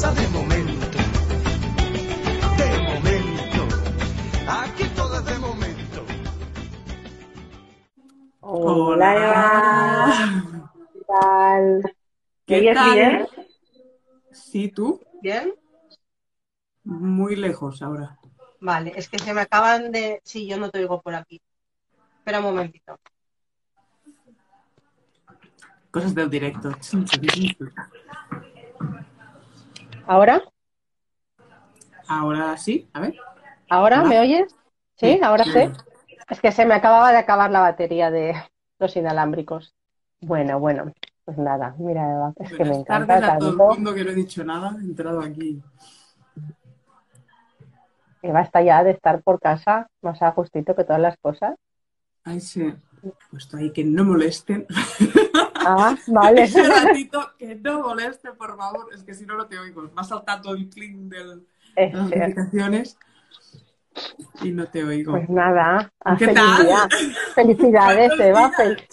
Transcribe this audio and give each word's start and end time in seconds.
pasa 0.00 0.14
de 0.14 0.28
momento. 0.28 0.98
De 2.56 2.78
momento. 2.88 3.62
Aquí 4.48 4.84
todo 4.96 5.18
es 5.18 5.24
de 5.26 5.38
momento. 5.38 6.04
Hola, 8.40 9.16
Eva. 9.16 10.42
¿Qué 10.94 11.00
tal? 11.06 11.82
¿Qué 12.46 12.54
¿Me 12.54 12.60
oyes 12.60 12.74
tal? 12.74 12.94
bien? 12.94 13.26
Sí, 14.32 14.68
tú. 14.68 15.00
¿Bien? 15.20 15.54
Muy 16.84 17.36
lejos 17.36 17.82
ahora. 17.82 18.18
Vale, 18.60 18.94
es 18.96 19.08
que 19.08 19.18
se 19.18 19.34
me 19.34 19.42
acaban 19.42 19.92
de... 19.92 20.20
Sí, 20.24 20.46
yo 20.46 20.58
no 20.58 20.70
te 20.70 20.78
oigo 20.78 21.02
por 21.02 21.14
aquí. 21.14 21.42
Espera 22.18 22.38
un 22.38 22.44
momentito. 22.44 22.98
Cosas 25.90 26.14
del 26.14 26.30
directo. 26.30 26.70
¿Ahora? 30.06 30.42
Ahora 32.08 32.56
sí, 32.56 32.88
a 32.92 33.00
ver. 33.00 33.14
¿Ahora 33.68 34.00
Hola. 34.00 34.08
me 34.08 34.20
oyes? 34.20 34.52
¿Sí? 34.96 35.14
Sí. 35.14 35.20
¿Ahora 35.22 35.44
sí? 35.44 35.70
Es 36.28 36.40
que 36.40 36.52
se 36.52 36.66
me 36.66 36.74
acababa 36.74 37.12
de 37.12 37.18
acabar 37.18 37.50
la 37.50 37.60
batería 37.60 38.10
de 38.10 38.34
los 38.78 38.96
inalámbricos. 38.96 39.74
Bueno, 40.20 40.58
bueno, 40.60 40.92
pues 41.24 41.38
nada, 41.38 41.74
mira, 41.78 42.02
Eva, 42.02 42.32
es 42.36 42.52
que 42.52 42.64
me 42.64 42.76
encanta 42.76 43.16
a 43.16 43.38
todo 43.38 43.50
el 43.50 43.56
tanto. 43.56 43.74
mundo 43.74 43.94
que 43.94 44.04
no 44.04 44.10
he 44.10 44.14
dicho 44.14 44.44
nada. 44.44 44.76
He 44.80 44.84
entrado 44.84 45.20
aquí. 45.20 45.62
Eva 48.22 48.42
está 48.42 48.60
ya 48.62 48.84
de 48.84 48.90
estar 48.90 49.22
por 49.22 49.40
casa 49.40 49.88
más 50.02 50.20
a 50.20 50.30
gustito 50.32 50.74
que 50.76 50.84
todas 50.84 51.00
las 51.00 51.16
cosas. 51.18 51.56
Ay, 52.24 52.40
sí. 52.40 52.74
Puesto 53.30 53.56
ahí 53.56 53.72
que 53.72 53.82
no 53.84 54.04
molesten. 54.04 54.66
Ah, 55.66 55.96
vale. 56.06 56.42
Ese 56.44 56.62
ratito 56.66 57.32
que 57.38 57.54
no 57.56 57.80
moleste, 57.82 58.32
por 58.32 58.56
favor. 58.56 58.88
Es 58.94 59.02
que 59.02 59.14
si 59.14 59.26
no, 59.26 59.36
no 59.36 59.46
te 59.46 59.58
oigo. 59.58 59.90
Va 59.96 60.02
saltando 60.04 60.54
el 60.54 60.68
clink 60.68 60.96
del- 61.12 61.46
de 61.76 61.90
las 61.92 62.10
notificaciones 62.10 62.98
y 64.42 64.52
no 64.52 64.66
te 64.66 64.84
oigo. 64.84 65.12
Pues 65.12 65.28
nada, 65.28 65.90
ah, 66.04 66.16
¿Qué 66.18 66.26
feliz 66.26 66.42
tal? 66.42 66.66
día. 66.66 66.88
Felicidades, 67.34 68.12
Eva. 68.18 68.52
fel- 68.52 68.86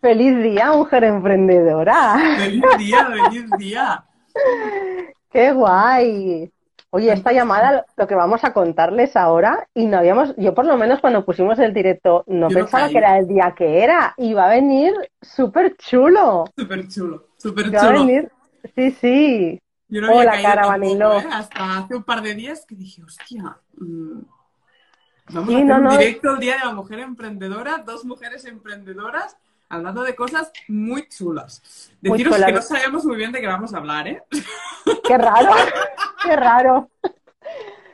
feliz 0.00 0.42
día, 0.42 0.72
mujer 0.72 1.04
emprendedora. 1.04 2.36
¡Feliz 2.38 2.62
día, 2.78 3.06
feliz 3.06 3.50
día! 3.58 4.04
¡Qué 5.30 5.52
guay! 5.52 6.50
Oye, 6.94 7.12
esta 7.12 7.32
llamada, 7.32 7.84
lo 7.96 8.06
que 8.06 8.14
vamos 8.14 8.44
a 8.44 8.52
contarles 8.52 9.16
ahora, 9.16 9.66
y 9.74 9.86
no 9.86 9.98
habíamos, 9.98 10.32
yo 10.36 10.54
por 10.54 10.64
lo 10.64 10.76
menos 10.76 11.00
cuando 11.00 11.24
pusimos 11.24 11.58
el 11.58 11.74
directo, 11.74 12.22
no 12.28 12.48
Yo 12.48 12.54
pensaba 12.54 12.88
que 12.88 12.98
era 12.98 13.18
el 13.18 13.26
día 13.26 13.52
que 13.56 13.82
era, 13.82 14.14
y 14.16 14.32
va 14.32 14.46
a 14.46 14.50
venir 14.50 14.94
súper 15.20 15.76
chulo. 15.76 16.44
Súper 16.56 16.86
chulo, 16.88 17.26
súper 17.36 17.74
Va 17.74 17.78
a 17.78 17.86
chulo. 17.88 18.06
venir, 18.06 18.30
sí, 18.76 18.90
sí. 18.92 19.60
Yo 19.88 20.00
no 20.02 20.06
había 20.08 20.20
Hola, 20.20 20.32
caído 20.32 20.48
Cara 20.50 20.62
tampoco. 20.62 21.20
¿eh? 21.20 21.28
Hasta 21.32 21.78
hace 21.78 21.94
un 21.96 22.04
par 22.04 22.22
de 22.22 22.34
días 22.34 22.64
que 22.64 22.76
dije, 22.76 23.02
hostia, 23.02 23.58
mm, 23.76 24.20
vamos 25.30 25.48
Sí, 25.48 25.54
a 25.54 25.56
hacer 25.58 25.66
no, 25.66 25.76
un 25.76 25.82
no. 25.84 25.90
directo 25.98 26.30
el 26.34 26.38
Día 26.40 26.52
de 26.58 26.64
la 26.64 26.72
Mujer 26.72 26.98
Emprendedora, 27.00 27.78
dos 27.78 28.04
mujeres 28.04 28.44
emprendedoras 28.44 29.36
hablando 29.68 30.02
de 30.02 30.14
cosas 30.14 30.52
muy 30.68 31.08
chulas. 31.08 31.90
Muy 32.02 32.18
Deciros 32.18 32.34
chulas. 32.36 32.46
que 32.46 32.52
no 32.52 32.62
sabemos 32.62 33.04
muy 33.04 33.16
bien 33.16 33.32
de 33.32 33.40
qué 33.40 33.46
vamos 33.46 33.74
a 33.74 33.78
hablar, 33.78 34.06
¿eh? 34.08 34.22
Qué 35.02 35.18
raro, 35.18 35.50
qué 36.24 36.36
raro. 36.36 36.90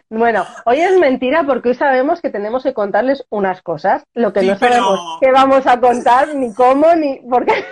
Bueno, 0.09 0.45
hoy 0.65 0.81
es 0.81 0.99
mentira 0.99 1.45
porque 1.45 1.69
hoy 1.71 1.75
sabemos 1.75 2.21
que 2.21 2.31
tenemos 2.31 2.63
que 2.65 2.75
contarles 2.75 3.25
unas 3.31 3.63
cosas, 3.63 4.03
lo 4.15 4.33
que 4.33 4.41
Sí, 4.41 4.49
no 4.49 4.57
pero- 4.59 4.73
sabemos 4.75 5.19
qué 5.21 5.31
vamos 5.31 5.67
a 5.67 5.81
contar, 5.81 6.35
ni 6.35 6.53
cómo, 6.55 6.95
ni 6.97 7.21
por 7.21 7.47
qué. 7.47 7.65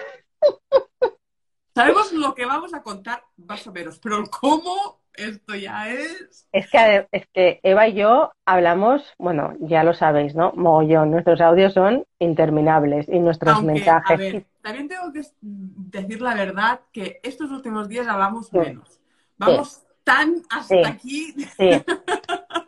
Sabemos 1.74 2.12
lo 2.12 2.34
que 2.34 2.44
vamos 2.46 2.74
a 2.74 2.82
contar 2.82 3.22
más 3.36 3.66
o 3.66 3.72
menos, 3.72 3.98
pero 4.00 4.18
el 4.18 4.28
cómo, 4.30 5.00
esto 5.14 5.54
ya 5.54 5.88
es... 5.91 6.48
Es 6.52 6.68
que, 6.70 7.06
es 7.12 7.24
que 7.32 7.60
Eva 7.62 7.86
y 7.88 7.94
yo 7.94 8.32
hablamos, 8.44 9.14
bueno, 9.18 9.54
ya 9.60 9.84
lo 9.84 9.94
sabéis, 9.94 10.34
¿no? 10.34 10.52
Mogollón, 10.54 11.10
nuestros 11.12 11.41
audios 11.41 11.74
son 11.74 12.04
interminables 12.18 13.08
y 13.08 13.18
nuestros 13.20 13.54
Aunque, 13.56 13.70
a 13.70 13.74
mensajes. 13.74 14.18
ver, 14.18 14.47
también 14.62 14.88
tengo 14.88 15.12
que 15.12 15.22
decir 15.42 16.20
la 16.20 16.34
verdad 16.34 16.80
que 16.92 17.20
estos 17.22 17.50
últimos 17.50 17.88
días 17.88 18.06
hablamos 18.08 18.48
Sí. 18.48 18.58
menos. 18.58 19.00
Vamos 19.36 19.82
tan 20.08 20.34
hasta 20.50 20.74
Sí. 20.74 20.82
aquí 20.84 21.32
Sí, 21.56 21.70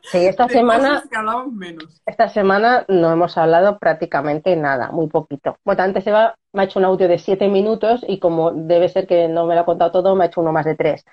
sí, 0.03 0.19
esta 0.27 0.47
de 0.49 0.53
semana, 0.53 0.89
cosas 0.97 1.09
que 1.09 1.17
hablamos 1.17 1.53
menos. 1.53 2.03
esta 2.07 2.29
semana 2.29 2.85
no 2.89 3.11
hemos 3.13 3.37
hablado 3.39 3.79
prácticamente 3.79 4.55
nada, 4.57 4.91
muy 4.93 5.09
poquito. 5.09 5.57
Bueno, 5.65 5.83
antes 5.83 6.07
Eva 6.07 6.35
me 6.53 6.63
ha 6.63 6.65
hecho 6.67 6.79
un 6.79 6.85
audio 6.85 7.09
de 7.09 7.19
siete 7.19 7.49
minutos 7.49 8.05
y 8.07 8.19
como 8.19 8.51
debe 8.53 8.89
ser 8.89 9.07
que 9.07 9.29
no 9.29 9.47
me 9.47 9.55
lo 9.55 9.63
ha 9.63 9.65
contado 9.65 9.91
todo, 9.93 10.15
me 10.17 10.25
ha 10.25 10.27
hecho 10.27 10.41
uno 10.41 10.53
más 10.53 10.67
de 10.67 10.75
tres. 10.77 11.05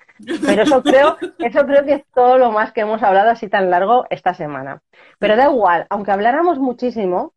Pero 0.44 0.62
eso 0.62 0.82
creo, 0.82 1.16
eso 1.38 1.64
creo 1.66 1.84
que 1.84 1.94
es 1.94 2.02
todo 2.14 2.38
lo 2.38 2.50
más 2.52 2.72
que 2.72 2.82
hemos 2.82 3.02
hablado 3.02 3.30
así 3.30 3.48
tan 3.48 3.70
largo 3.70 4.04
esta 4.10 4.34
semana. 4.34 4.82
Pero 5.18 5.36
da 5.36 5.44
igual, 5.50 5.86
aunque 5.90 6.10
habláramos 6.12 6.58
muchísimo, 6.58 7.32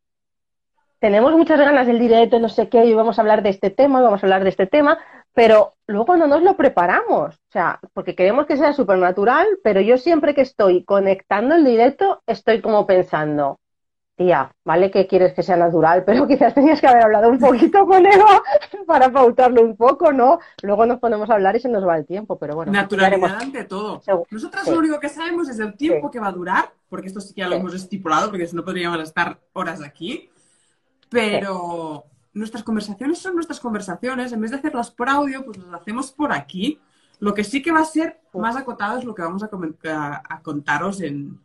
tenemos 1.00 1.32
muchas 1.34 1.60
ganas 1.60 1.88
del 1.88 1.98
directo, 2.00 2.40
no 2.40 2.50
sé 2.50 2.70
qué, 2.70 2.86
y 2.86 2.94
vamos 2.94 3.18
a 3.18 3.22
hablar 3.22 3.42
de 3.42 3.50
este 3.50 3.72
tema, 3.72 4.02
vamos 4.02 4.22
a 4.24 4.26
hablar 4.26 4.44
de 4.44 4.50
este 4.50 4.68
tema, 4.68 5.00
pero 5.34 5.74
luego 5.88 6.18
no 6.18 6.28
nos 6.28 6.42
lo 6.44 6.58
preparamos. 6.58 7.36
O 7.36 7.52
sea, 7.52 7.80
porque 7.94 8.16
queremos 8.16 8.46
que 8.46 8.58
sea 8.58 8.74
súper 8.74 8.98
natural, 8.98 9.48
pero 9.64 9.82
yo 9.82 9.98
siempre 9.98 10.34
que 10.36 10.42
estoy 10.42 10.84
conectando 10.84 11.56
el 11.56 11.64
directo, 11.66 12.22
estoy 12.28 12.62
como 12.62 12.86
pensando, 12.86 13.60
tía, 14.16 14.52
vale 14.66 14.92
que 14.92 15.08
quieres 15.08 15.34
que 15.34 15.42
sea 15.44 15.58
natural, 15.58 16.04
pero 16.06 16.28
quizás 16.28 16.54
tenías 16.54 16.80
que 16.82 16.88
haber 16.88 17.04
hablado 17.04 17.30
un 17.30 17.40
poquito 17.40 17.86
con 17.86 18.06
Eva 18.06 18.44
para 18.88 19.12
pautarlo 19.12 19.62
un 19.64 19.76
poco, 19.76 20.12
¿no? 20.12 20.40
Luego 20.64 20.86
nos 20.86 21.00
ponemos 21.00 21.30
a 21.30 21.34
hablar 21.34 21.56
y 21.56 21.60
se 21.60 21.70
nos 21.70 21.88
va 21.88 21.98
el 21.98 22.06
tiempo, 22.06 22.38
pero 22.38 22.56
bueno, 22.56 22.72
Naturalidad 22.72 23.38
ante 23.42 23.64
todo. 23.64 24.02
Nosotras 24.30 24.66
sí. 24.66 24.72
lo 24.72 24.80
único 24.80 25.00
que 25.00 25.10
sabemos 25.10 25.50
es 25.50 25.60
el 25.60 25.76
tiempo 25.76 26.08
Sí. 26.08 26.12
que 26.14 26.20
va 26.20 26.28
a 26.28 26.32
durar, 26.34 26.72
porque 26.90 27.08
esto 27.08 27.22
sí 27.22 27.34
que 27.34 27.42
ya 27.42 27.48
lo 27.48 27.56
Sí. 27.56 27.62
hemos 27.62 27.74
estipulado, 27.74 28.30
porque 28.30 28.48
si 28.48 28.56
no 28.56 28.64
podríamos 28.64 29.00
estar 29.02 29.40
horas 29.54 29.82
aquí. 29.82 30.30
Pero 31.10 32.06
nuestras 32.34 32.64
conversaciones 32.64 33.20
son 33.20 33.36
nuestras 33.36 33.60
conversaciones. 33.60 34.32
En 34.32 34.42
vez 34.42 34.52
de 34.52 34.58
hacerlas 34.58 34.92
por 34.92 35.10
audio, 35.10 35.44
pues 35.46 35.58
las 35.58 35.82
hacemos 35.82 36.12
por 36.12 36.32
aquí. 36.32 36.80
Lo 37.20 37.34
que 37.34 37.44
sí 37.44 37.62
que 37.62 37.72
va 37.72 37.82
a 37.82 37.86
ser 37.86 38.20
más 38.34 38.56
acotado 38.56 38.98
es 39.00 39.06
lo 39.06 39.14
que 39.14 39.22
vamos 39.22 39.44
a, 39.44 39.50
a- 39.92 40.24
a 40.30 40.42
contaros 40.42 41.02
en, 41.02 41.40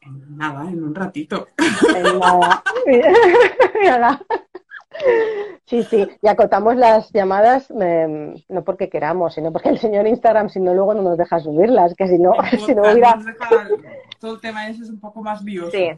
en 0.00 0.36
nada, 0.36 0.68
en 0.70 0.82
un 0.84 0.94
ratito. 0.94 1.48
En 1.94 2.18
nada. 2.18 2.62
Sí, 5.66 5.82
sí, 5.84 6.06
y 6.20 6.28
acotamos 6.28 6.76
las 6.76 7.10
llamadas 7.12 7.72
eh, 7.80 8.34
no 8.50 8.62
porque 8.62 8.90
queramos, 8.90 9.32
sino 9.34 9.50
porque 9.50 9.70
el 9.70 9.78
señor 9.78 10.06
Instagram, 10.06 10.50
si 10.50 10.60
no, 10.60 10.74
luego 10.74 10.92
no 10.92 11.00
nos 11.02 11.16
deja 11.16 11.40
subirlas, 11.40 11.94
que 11.94 12.06
si 12.08 12.18
no, 12.18 12.34
si 12.66 12.74
no 12.74 12.82
hubiera... 12.82 13.18
todo 14.20 14.34
el 14.34 14.40
tema 14.40 14.68
ese 14.68 14.82
es 14.82 14.90
un 14.90 15.00
poco 15.00 15.22
más 15.22 15.42
lioso. 15.42 15.70
Sí, 15.70 15.90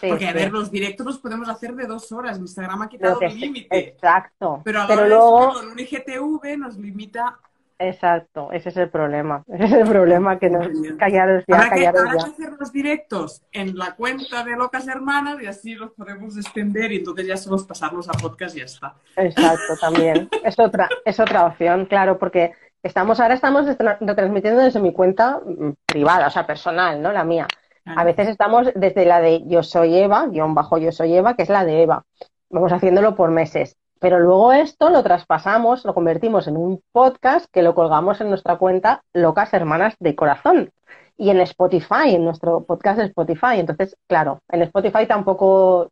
sí, 0.00 0.08
Porque, 0.08 0.26
a 0.26 0.32
sí. 0.32 0.34
ver, 0.34 0.52
los 0.52 0.70
directos 0.70 1.06
los 1.06 1.18
podemos 1.18 1.48
hacer 1.48 1.74
de 1.74 1.86
dos 1.86 2.10
horas. 2.12 2.38
Instagram 2.38 2.82
ha 2.82 2.88
quitado 2.88 3.18
que 3.18 3.26
el 3.26 3.38
límite. 3.38 3.78
Exacto. 3.78 4.60
Pero, 4.64 4.80
a 4.80 4.82
la 4.82 4.88
Pero 4.88 5.00
hora 5.00 5.08
luego, 5.08 5.62
en 5.62 5.68
un 5.70 5.78
IGTV 5.78 6.58
nos 6.58 6.76
limita. 6.76 7.38
exacto, 7.78 8.50
ese 8.52 8.68
es 8.68 8.76
el 8.76 8.88
problema. 8.88 9.42
Ese 9.48 9.64
es 9.64 9.72
el 9.72 9.88
problema, 9.88 10.38
que 10.38 10.48
nos 10.50 10.68
callaros 10.98 11.44
ya, 11.46 11.56
habrá, 11.56 11.74
que, 11.76 11.86
habrá 11.86 12.02
que 12.12 12.18
ya. 12.18 12.24
hacer 12.26 12.52
los 12.58 12.72
directos 12.72 13.42
en 13.52 13.76
la 13.76 13.94
cuenta 13.96 14.44
de 14.44 14.56
Locas 14.56 14.86
Hermanas 14.88 15.42
y 15.42 15.46
así 15.46 15.74
los 15.74 15.90
podemos 15.92 16.36
extender 16.36 16.92
y 16.92 16.96
entonces 16.98 17.26
ya 17.26 17.36
solo 17.36 17.56
pasarlos 17.66 18.08
a 18.08 18.12
podcast 18.12 18.56
y 18.56 18.60
ya 18.60 18.64
está. 18.66 18.94
Exacto, 19.16 19.76
también. 19.80 20.28
Es 20.44 20.58
otra, 20.58 20.88
es 21.04 21.18
otra 21.20 21.46
opción, 21.46 21.86
claro, 21.86 22.16
porque 22.18 22.52
estamos, 22.82 23.18
ahora 23.20 23.34
estamos 23.34 23.66
retra- 23.66 23.98
retransmitiendo 24.00 24.60
desde 24.62 24.80
mi 24.80 24.92
cuenta 24.92 25.40
mm, 25.44 25.72
privada, 25.84 26.28
o 26.28 26.30
sea, 26.30 26.46
personal, 26.46 27.02
¿no? 27.02 27.12
La 27.12 27.24
mía. 27.24 27.46
A 27.86 28.04
veces 28.04 28.28
estamos 28.28 28.68
desde 28.74 29.04
la 29.04 29.20
de 29.20 29.42
Yo 29.46 29.62
soy 29.62 29.96
Eva, 29.96 30.26
guion 30.28 30.54
bajo 30.54 30.78
Yo 30.78 30.90
soy 30.90 31.14
Eva, 31.14 31.34
que 31.34 31.42
es 31.42 31.50
la 31.50 31.64
de 31.64 31.82
Eva. 31.82 32.04
Vamos 32.48 32.72
haciéndolo 32.72 33.14
por 33.14 33.30
meses. 33.30 33.76
Pero 34.00 34.18
luego 34.20 34.52
esto 34.52 34.90
lo 34.90 35.02
traspasamos, 35.02 35.84
lo 35.84 35.94
convertimos 35.94 36.46
en 36.48 36.56
un 36.56 36.82
podcast 36.92 37.46
que 37.52 37.62
lo 37.62 37.74
colgamos 37.74 38.20
en 38.20 38.28
nuestra 38.28 38.56
cuenta 38.56 39.02
Locas 39.12 39.52
Hermanas 39.54 39.96
de 39.98 40.14
Corazón. 40.14 40.70
Y 41.16 41.30
en 41.30 41.40
Spotify, 41.42 42.14
en 42.14 42.24
nuestro 42.24 42.64
podcast 42.64 42.98
de 42.98 43.04
Spotify. 43.06 43.58
Entonces, 43.58 43.96
claro, 44.08 44.40
en 44.48 44.62
Spotify 44.62 45.06
tampoco 45.06 45.90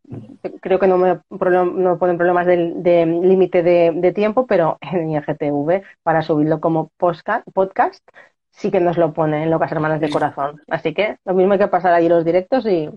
creo 0.61 0.79
que 0.79 0.87
no 0.87 0.97
me, 0.97 1.19
no 1.29 1.97
ponen 1.97 2.17
problemas 2.17 2.45
de, 2.45 2.73
de 2.75 3.05
límite 3.05 3.63
de, 3.63 3.93
de 3.95 4.11
tiempo, 4.11 4.45
pero 4.47 4.77
en 4.81 5.11
IGTV, 5.11 5.83
para 6.03 6.23
subirlo 6.23 6.59
como 6.59 6.89
podcast, 6.97 8.03
sí 8.53 8.71
que 8.71 8.79
nos 8.79 8.97
lo 8.97 9.13
pone 9.13 9.43
en 9.43 9.51
Locas 9.51 9.71
Hermanas 9.71 9.99
de 9.99 10.09
Corazón. 10.09 10.61
Así 10.69 10.93
que 10.93 11.17
lo 11.25 11.33
mismo 11.33 11.53
hay 11.53 11.59
que 11.59 11.67
pasar 11.67 11.93
ahí 11.93 12.07
los 12.07 12.23
directos 12.23 12.65
y... 12.65 12.89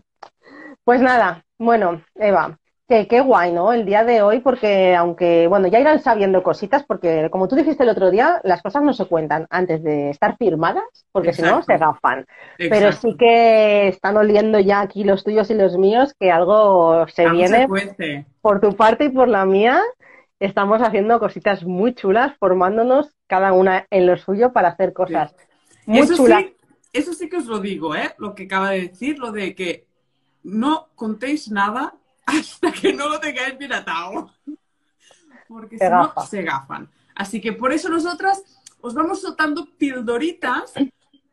Pues 0.85 1.01
nada, 1.01 1.45
bueno, 1.59 2.03
Eva, 2.15 2.59
que 2.89 3.09
qué 3.09 3.21
guay, 3.21 3.53
¿no? 3.53 3.73
El 3.73 3.85
día 3.85 4.05
de 4.05 4.23
hoy, 4.23 4.39
porque 4.39 4.95
aunque, 4.95 5.49
bueno, 5.49 5.67
ya 5.67 5.81
irán 5.81 5.99
sabiendo 5.99 6.45
cositas, 6.45 6.85
porque 6.85 7.29
como 7.31 7.49
tú 7.49 7.57
dijiste 7.57 7.83
el 7.83 7.89
otro 7.89 8.13
día, 8.13 8.41
las 8.45 8.63
cosas 8.63 8.85
no 8.85 8.93
se 8.93 9.07
cuentan 9.07 9.49
antes 9.51 9.83
de 9.83 10.11
estar 10.11 10.37
firmadas, 10.37 10.85
porque 11.11 11.33
si 11.33 11.43
no 11.43 11.63
se 11.63 11.77
gafan. 11.77 12.27
Pero 12.57 12.93
sí 12.93 13.17
que 13.19 13.89
están 13.89 14.17
oliendo 14.17 14.61
ya 14.61 14.81
aquí 14.81 15.03
los 15.03 15.25
tuyos 15.25 15.51
y 15.51 15.55
los 15.55 15.77
míos 15.77 16.15
que 16.19 16.31
algo 16.31 17.09
se 17.09 17.29
viene 17.31 17.67
se 17.97 18.25
por 18.41 18.61
tu 18.61 18.77
parte 18.77 19.07
y 19.07 19.09
por 19.09 19.27
la 19.27 19.45
mía. 19.45 19.81
Estamos 20.39 20.83
haciendo 20.83 21.19
cositas 21.19 21.65
muy 21.65 21.95
chulas, 21.95 22.37
formándonos 22.39 23.17
cada 23.27 23.53
una 23.53 23.87
en 23.91 24.07
lo 24.07 24.17
suyo 24.19 24.53
para 24.53 24.69
hacer 24.69 24.93
cosas 24.93 25.35
Muy 25.87 26.01
eso 26.01 26.17
chula. 26.17 26.41
Sí, 26.41 26.57
eso 26.93 27.13
sí 27.15 27.29
que 27.29 27.39
os 27.39 27.47
lo 27.47 27.59
digo, 27.59 27.97
¿eh? 27.97 28.15
Lo 28.19 28.35
que 28.35 28.45
acaba 28.45 28.71
de 28.71 28.89
decir, 28.89 29.19
lo 29.19 29.33
de 29.33 29.55
que 29.55 29.87
no 30.43 30.89
contéis 30.95 31.51
nada 31.51 31.95
hasta 32.27 32.71
que 32.73 32.93
no 32.93 33.09
lo 33.09 33.19
tengáis 33.19 33.57
bien 33.57 33.73
atado. 33.73 34.31
Porque 35.49 35.79
Se 35.79 35.87
si 35.87 35.91
no, 35.91 36.13
se 36.29 36.43
gafan. 36.43 36.91
Así 37.15 37.41
que 37.41 37.53
por 37.53 37.73
eso 37.73 37.89
nosotras 37.89 38.43
os 38.81 38.93
vamos 38.95 39.23
soltando 39.23 39.67
pildoritas, 39.79 40.75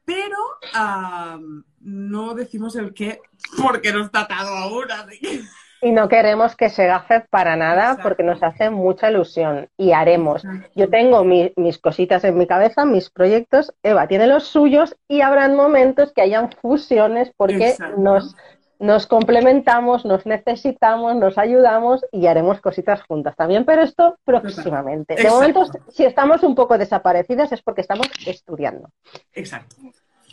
pero 0.05 0.37
ah, 0.73 1.39
no 1.81 2.33
decimos 2.35 2.75
el 2.75 2.93
qué 2.93 3.19
porque 3.61 3.91
no 3.91 4.05
está 4.05 4.21
atado 4.21 4.55
aún. 4.55 4.89
Así 4.91 5.19
que... 5.19 5.41
Y 5.83 5.91
no 5.91 6.07
queremos 6.07 6.55
que 6.55 6.69
se 6.69 6.87
gafe 6.87 7.25
para 7.29 7.55
nada 7.55 7.83
Exacto. 7.83 8.03
porque 8.03 8.23
nos 8.23 8.41
hace 8.41 8.69
mucha 8.69 9.09
ilusión 9.11 9.67
y 9.77 9.91
haremos. 9.91 10.43
Yo 10.75 10.89
tengo 10.89 11.23
mi- 11.23 11.51
mis 11.57 11.77
cositas 11.77 12.23
en 12.23 12.37
mi 12.37 12.47
cabeza, 12.47 12.85
mis 12.85 13.09
proyectos, 13.09 13.73
Eva 13.83 14.07
tiene 14.07 14.27
los 14.27 14.45
suyos 14.47 14.95
y 15.09 15.21
habrán 15.21 15.55
momentos 15.55 16.13
que 16.13 16.21
hayan 16.21 16.49
fusiones 16.61 17.31
porque 17.35 17.69
Exacto. 17.71 17.97
nos, 17.99 18.35
nos 18.79 19.07
complementamos, 19.07 20.05
nos 20.05 20.25
necesitamos, 20.25 21.15
nos 21.15 21.37
ayudamos 21.37 22.05
y 22.11 22.27
haremos 22.27 22.61
cositas 22.61 23.01
juntas 23.03 23.35
también, 23.35 23.65
pero 23.65 23.81
esto 23.81 24.17
próximamente. 24.23 25.15
De 25.15 25.29
momento, 25.29 25.65
si 25.89 26.05
estamos 26.05 26.43
un 26.43 26.55
poco 26.55 26.77
desaparecidas 26.77 27.51
es 27.51 27.61
porque 27.61 27.81
estamos 27.81 28.07
estudiando. 28.25 28.89
Exacto. 29.33 29.75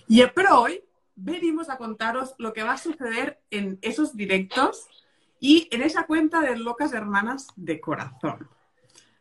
Y, 0.06 0.24
pero 0.34 0.60
hoy 0.62 0.82
venimos 1.16 1.70
a 1.70 1.76
contaros 1.76 2.34
lo 2.38 2.52
que 2.52 2.62
va 2.62 2.72
a 2.74 2.78
suceder 2.78 3.38
en 3.50 3.78
esos 3.82 4.16
directos 4.16 4.86
y 5.40 5.68
en 5.72 5.82
esa 5.82 6.04
cuenta 6.04 6.40
de 6.40 6.56
Locas 6.56 6.92
Hermanas 6.92 7.48
de 7.56 7.80
Corazón. 7.80 8.48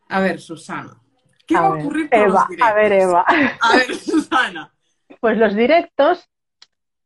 A 0.08 0.20
ver, 0.20 0.40
Susana, 0.40 1.00
¿qué 1.46 1.56
A 1.56 1.62
va 1.62 1.66
a 1.68 1.70
ocurrir 1.74 2.10
con 2.10 2.20
Eva, 2.20 2.28
los 2.28 2.48
directos? 2.48 2.68
a 2.70 2.74
ver, 2.74 2.92
Eva. 2.92 3.24
A 3.60 3.76
ver, 3.76 3.94
Susana. 3.96 4.72
Pues 5.20 5.38
los 5.38 5.54
directos 5.54 6.28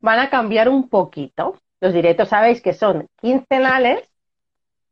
van 0.00 0.18
a 0.18 0.30
cambiar 0.30 0.68
un 0.68 0.88
poquito. 0.88 1.58
Los 1.80 1.92
directos 1.92 2.28
sabéis 2.28 2.60
que 2.60 2.74
son 2.74 3.08
quincenales 3.20 4.08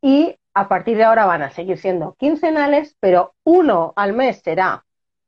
y 0.01 0.35
a 0.53 0.67
partir 0.67 0.97
de 0.97 1.03
ahora 1.03 1.25
van 1.25 1.41
a 1.41 1.49
seguir 1.51 1.77
siendo 1.77 2.15
quincenales, 2.15 2.95
pero 2.99 3.33
uno 3.43 3.93
al 3.95 4.13
mes 4.13 4.41
será 4.43 4.85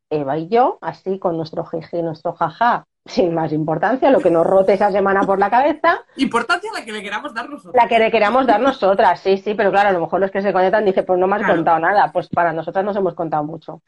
Eva 0.09 0.38
y 0.38 0.47
yo, 0.50 0.77
así 0.81 1.18
con 1.18 1.38
nuestro 1.38 1.65
jiji, 1.65 2.01
nuestro 2.01 2.33
jaja, 2.33 2.86
sin 3.06 3.34
más 3.36 3.54
importancia, 3.54 4.10
lo 4.10 4.19
que 4.19 4.31
nos 4.31 4.46
rote 4.48 4.74
esa 4.74 4.92
semana 4.92 5.22
por 5.22 5.38
la 5.38 5.50
cabeza, 5.52 6.04
Importancia 6.18 6.72
la 6.74 6.84
que 6.84 6.92
le 6.92 7.04
queramos 7.04 7.34
dar 7.36 7.48
nosotros. 7.50 7.75
la 7.75 7.88
que 7.88 8.00
le 8.00 8.10
queramos 8.12 8.48
dar 8.48 8.60
nosotras, 8.60 9.19
sí, 9.19 9.38
sí, 9.38 9.54
pero 9.54 9.69
claro, 9.72 9.90
a 9.90 9.92
lo 9.92 10.00
mejor 10.02 10.19
los 10.19 10.31
que 10.31 10.42
se 10.42 10.52
conectan 10.52 10.86
dicen, 10.86 11.06
pues 11.06 11.19
no 11.19 11.28
me 11.28 11.36
has 11.36 11.42
Claro. 11.44 11.56
contado 11.56 11.80
nada, 11.80 12.12
pues 12.12 12.28
para 12.30 12.52
nosotras 12.52 12.84
nos 12.84 12.96
hemos 12.98 13.13
contado 13.13 13.44
mucho. 13.44 13.81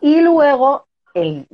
Y 0.00 0.20
luego 0.22 0.86
el, 1.12 1.46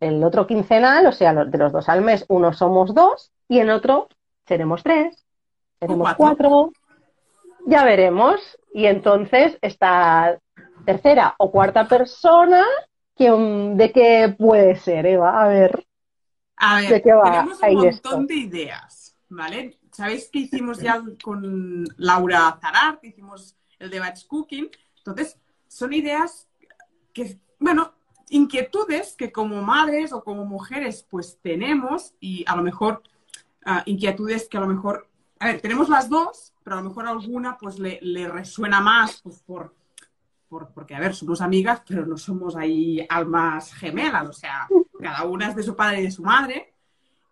el- 0.00 0.22
otro 0.24 0.46
quincenal, 0.46 1.06
o 1.06 1.12
sea, 1.12 1.32
los, 1.32 1.50
de 1.50 1.56
los 1.58 1.72
dos 1.72 1.88
al 1.88 2.02
mes, 2.02 2.26
uno 2.28 2.52
somos 2.52 2.94
dos 2.94 3.32
y 3.48 3.58
en 3.60 3.70
otro 3.70 4.08
seremos 4.46 4.82
tres, 4.82 5.24
seremos 5.80 6.14
cuatro. 6.14 6.48
cuatro. 6.50 6.72
Ya 7.66 7.84
veremos. 7.84 8.58
Y 8.74 8.84
entonces 8.86 9.56
esta 9.62 10.38
tercera 10.84 11.34
o 11.38 11.50
cuarta 11.50 11.88
persona, 11.88 12.64
¿quién- 13.16 13.76
¿de 13.78 13.90
qué 13.92 14.34
puede 14.38 14.76
ser, 14.76 15.06
Eva? 15.06 15.42
A 15.42 15.48
ver. 15.48 15.84
A 16.62 16.80
ver, 16.80 16.90
¿De 16.90 17.02
qué 17.02 17.12
va 17.12 17.24
tenemos 17.24 17.58
un 17.62 17.74
montón 17.74 17.88
esto? 17.88 18.22
de 18.24 18.34
ideas, 18.34 19.16
¿vale? 19.30 19.78
Sabéis 19.92 20.28
que 20.30 20.40
hicimos 20.40 20.78
ya 20.78 21.02
con 21.22 21.86
Laura 21.96 22.58
Zarar, 22.60 23.00
que 23.00 23.08
hicimos 23.08 23.56
el 23.78 23.90
de 23.90 23.98
Batch 23.98 24.26
Cooking. 24.26 24.68
Entonces, 24.98 25.38
son 25.66 25.94
ideas 25.94 26.48
que, 27.14 27.38
bueno, 27.58 27.94
inquietudes 28.28 29.14
que 29.16 29.32
como 29.32 29.62
madres 29.62 30.12
o 30.12 30.22
como 30.22 30.44
mujeres 30.44 31.06
pues 31.08 31.38
tenemos 31.42 32.14
y 32.20 32.44
a 32.46 32.54
lo 32.56 32.62
mejor 32.62 33.02
ah, 33.64 33.82
inquietudes 33.86 34.46
que 34.46 34.58
a 34.58 34.60
lo 34.60 34.66
mejor, 34.66 35.08
a 35.38 35.46
ver, 35.46 35.62
tenemos 35.62 35.88
las 35.88 36.10
dos, 36.10 36.52
pero 36.62 36.76
a 36.76 36.82
lo 36.82 36.88
mejor 36.90 37.06
alguna 37.06 37.56
pues 37.56 37.78
le, 37.78 37.98
le 38.02 38.28
resuena 38.28 38.80
más 38.80 39.22
pues 39.22 39.40
por, 39.40 39.74
por- 40.50 40.72
porque, 40.74 40.94
a 40.94 41.00
ver, 41.00 41.14
somos 41.14 41.40
amigas, 41.40 41.80
pero 41.86 42.04
no 42.04 42.18
somos 42.18 42.56
ahí 42.56 43.06
almas 43.08 43.72
gemelas, 43.72 44.28
o 44.28 44.32
sea, 44.34 44.68
cada 45.00 45.24
una 45.24 45.48
es 45.48 45.56
de 45.56 45.62
su 45.62 45.74
padre 45.74 46.00
y 46.00 46.04
de 46.04 46.10
su 46.10 46.22
madre. 46.22 46.74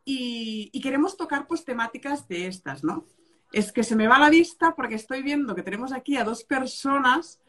Y, 0.05 0.71
y 0.73 0.81
queremos 0.81 1.17
tocar 1.19 1.47
pues 1.47 1.65
temáticas 1.65 2.27
de 2.29 2.47
estas, 2.47 2.83
¿no? 2.83 3.05
Es 3.53 3.73
que 3.73 3.83
se 3.83 3.97
me 3.97 4.09
va 4.09 4.19
la 4.19 4.31
vista 4.31 4.75
porque 4.75 4.95
estoy 4.95 5.23
viendo 5.23 5.55
que 5.55 5.63
tenemos 5.63 5.93
aquí 5.93 6.17
a 6.17 6.25
dos 6.25 6.45
personas 6.45 7.41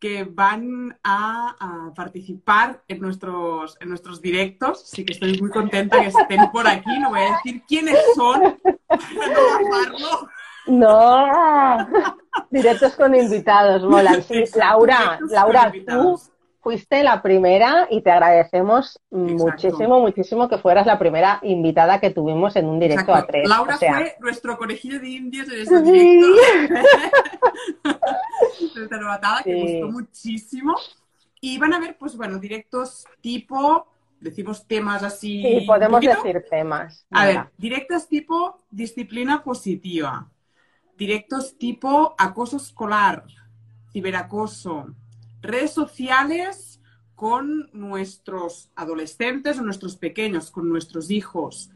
que 0.00 0.24
van 0.24 0.98
a, 1.02 1.56
a 1.88 1.94
participar 1.94 2.82
en 2.88 3.00
nuestros, 3.00 3.76
en 3.80 3.88
nuestros 3.88 4.20
directos. 4.22 4.84
Sí 4.88 5.04
que 5.04 5.12
estoy 5.12 5.40
muy 5.40 5.50
contenta 5.50 6.00
que 6.00 6.06
estén 6.08 6.50
por 6.52 6.66
aquí. 6.66 6.98
No 7.00 7.10
voy 7.10 7.20
a 7.20 7.32
decir 7.36 7.62
quiénes 7.68 7.98
son 8.14 8.58
para 8.64 9.28
no 9.34 9.40
gafarlo. 9.50 10.28
No, 10.68 11.88
directos 12.50 12.94
con 12.96 13.14
invitados, 13.14 13.82
molan. 13.82 14.22
Sí, 14.22 14.38
Exacto, 14.38 14.58
Laura, 14.86 15.18
Laura, 15.30 15.72
tú 15.86 16.20
fuiste 16.60 17.02
la 17.02 17.22
primera 17.22 17.86
y 17.90 18.02
te 18.02 18.10
agradecemos 18.10 19.00
Exacto. 19.10 19.44
muchísimo, 19.44 20.00
muchísimo 20.00 20.48
que 20.48 20.58
fueras 20.58 20.86
la 20.86 20.98
primera 20.98 21.38
invitada 21.42 22.00
que 22.00 22.10
tuvimos 22.10 22.56
en 22.56 22.66
un 22.66 22.78
directo 22.80 23.12
Exacto. 23.12 23.24
a 23.24 23.26
tres. 23.26 23.48
Laura 23.48 23.74
o 23.76 23.78
sea, 23.78 23.94
fue 23.94 24.16
nuestro 24.20 24.58
conejillo 24.58 25.00
de 25.00 25.08
indios 25.08 25.48
en 25.48 25.60
esos 25.60 25.80
Sí. 25.82 25.92
directos. 25.92 26.84
Desde 28.74 29.00
Novatada, 29.00 29.42
que 29.42 29.54
Sí. 29.54 29.80
gustó 29.80 29.92
muchísimo. 29.92 30.74
Y 31.40 31.58
van 31.58 31.72
a 31.74 31.78
ver, 31.80 31.96
pues 31.98 32.16
bueno, 32.16 32.38
directos 32.38 33.04
tipo, 33.20 33.86
decimos 34.20 34.66
temas 34.66 35.02
así. 35.04 35.42
sí, 35.42 35.64
podemos 35.66 35.98
poquito. 36.00 36.14
decir 36.22 36.44
temas. 36.50 37.06
A 37.12 37.26
ver, 37.26 37.44
directos 37.56 38.08
tipo 38.08 38.58
disciplina 38.70 39.42
positiva. 39.42 40.28
Directos 40.98 41.56
tipo 41.56 42.16
acoso 42.18 42.56
escolar, 42.56 43.24
ciberacoso, 43.92 44.94
redes 45.40 45.70
sociales 45.70 46.80
con 47.14 47.70
nuestros 47.72 48.68
adolescentes 48.74 49.58
o 49.58 49.62
nuestros 49.62 49.96
pequeños, 49.96 50.50
con 50.50 50.68
nuestros 50.68 51.12
hijos, 51.12 51.70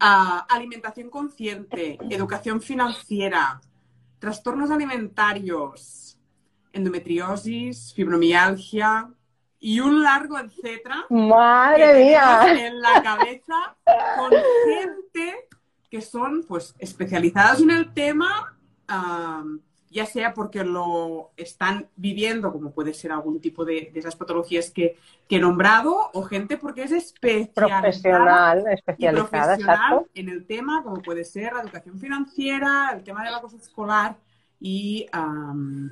ah, 0.00 0.46
alimentación 0.50 1.08
consciente, 1.08 1.98
educación 2.10 2.60
financiera, 2.60 3.60
trastornos 4.18 4.70
alimentarios, 4.70 6.18
endometriosis, 6.72 7.94
fibromialgia 7.94 9.08
y 9.58 9.80
un 9.80 10.02
largo 10.02 10.38
etcétera 10.38 11.06
Madre 11.08 12.04
mía. 12.04 12.66
en 12.66 12.80
la 12.82 13.02
cabeza 13.02 13.76
con 14.18 14.30
gente 14.66 15.48
que 15.90 16.02
son 16.02 16.44
pues 16.46 16.74
especializadas 16.78 17.60
en 17.60 17.70
el 17.70 17.92
tema, 17.92 18.57
am, 18.88 19.60
ya 19.90 20.04
sea 20.04 20.34
porque 20.34 20.64
lo 20.64 21.30
están 21.36 21.88
viviendo, 21.96 22.52
como 22.52 22.72
puede 22.72 22.92
ser 22.92 23.12
algún 23.12 23.40
tipo 23.40 23.64
de, 23.64 23.90
de 23.92 24.00
esas 24.00 24.16
patologías 24.16 24.70
que, 24.70 24.98
que 25.28 25.36
he 25.36 25.40
nombrado, 25.40 26.10
o 26.12 26.22
gente 26.22 26.58
porque 26.58 26.82
es 26.82 26.92
especializada 26.92 27.80
Profesional, 27.80 28.64
y 28.68 28.74
especializada, 28.74 29.28
profesional 29.28 29.78
exacto. 29.94 30.08
en 30.14 30.28
el 30.28 30.46
tema, 30.46 30.82
como 30.82 31.00
puede 31.00 31.24
ser 31.24 31.52
la 31.54 31.62
educación 31.62 31.98
financiera, 31.98 32.90
el 32.94 33.02
tema 33.02 33.24
del 33.24 33.34
acoso 33.34 33.56
escolar 33.56 34.16
y, 34.60 35.06
am, 35.12 35.90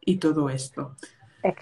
y 0.00 0.16
todo 0.16 0.48
esto. 0.48 0.94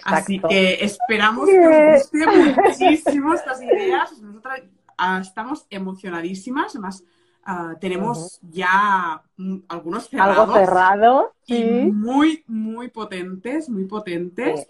Así 0.03 0.35
Exacto. 0.35 0.49
que 0.49 0.85
esperamos 0.85 1.49
que 1.49 1.59
os 1.59 2.11
guste 2.11 2.27
muchísimo 2.61 3.33
estas 3.33 3.61
ideas. 3.63 4.21
Nosotras 4.21 4.61
ah, 4.97 5.19
estamos 5.21 5.65
emocionadísimas. 5.71 6.75
Además, 6.75 7.03
ah, 7.43 7.75
tenemos 7.79 8.39
ya 8.41 9.21
mm, 9.37 9.57
algunos 9.67 10.09
cerrados 10.09 10.37
Algo 10.39 10.53
cerrado, 10.53 11.33
y 11.45 11.55
sí. 11.55 11.91
muy, 11.91 12.43
muy 12.47 12.89
potentes, 12.89 13.69
muy 13.69 13.85
potentes. 13.85 14.61
Sí. 14.61 14.65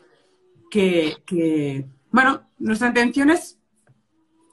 Que, 0.70 1.18
que, 1.26 1.86
bueno, 2.12 2.44
nuestra 2.58 2.88
intención 2.88 3.30
es 3.30 3.58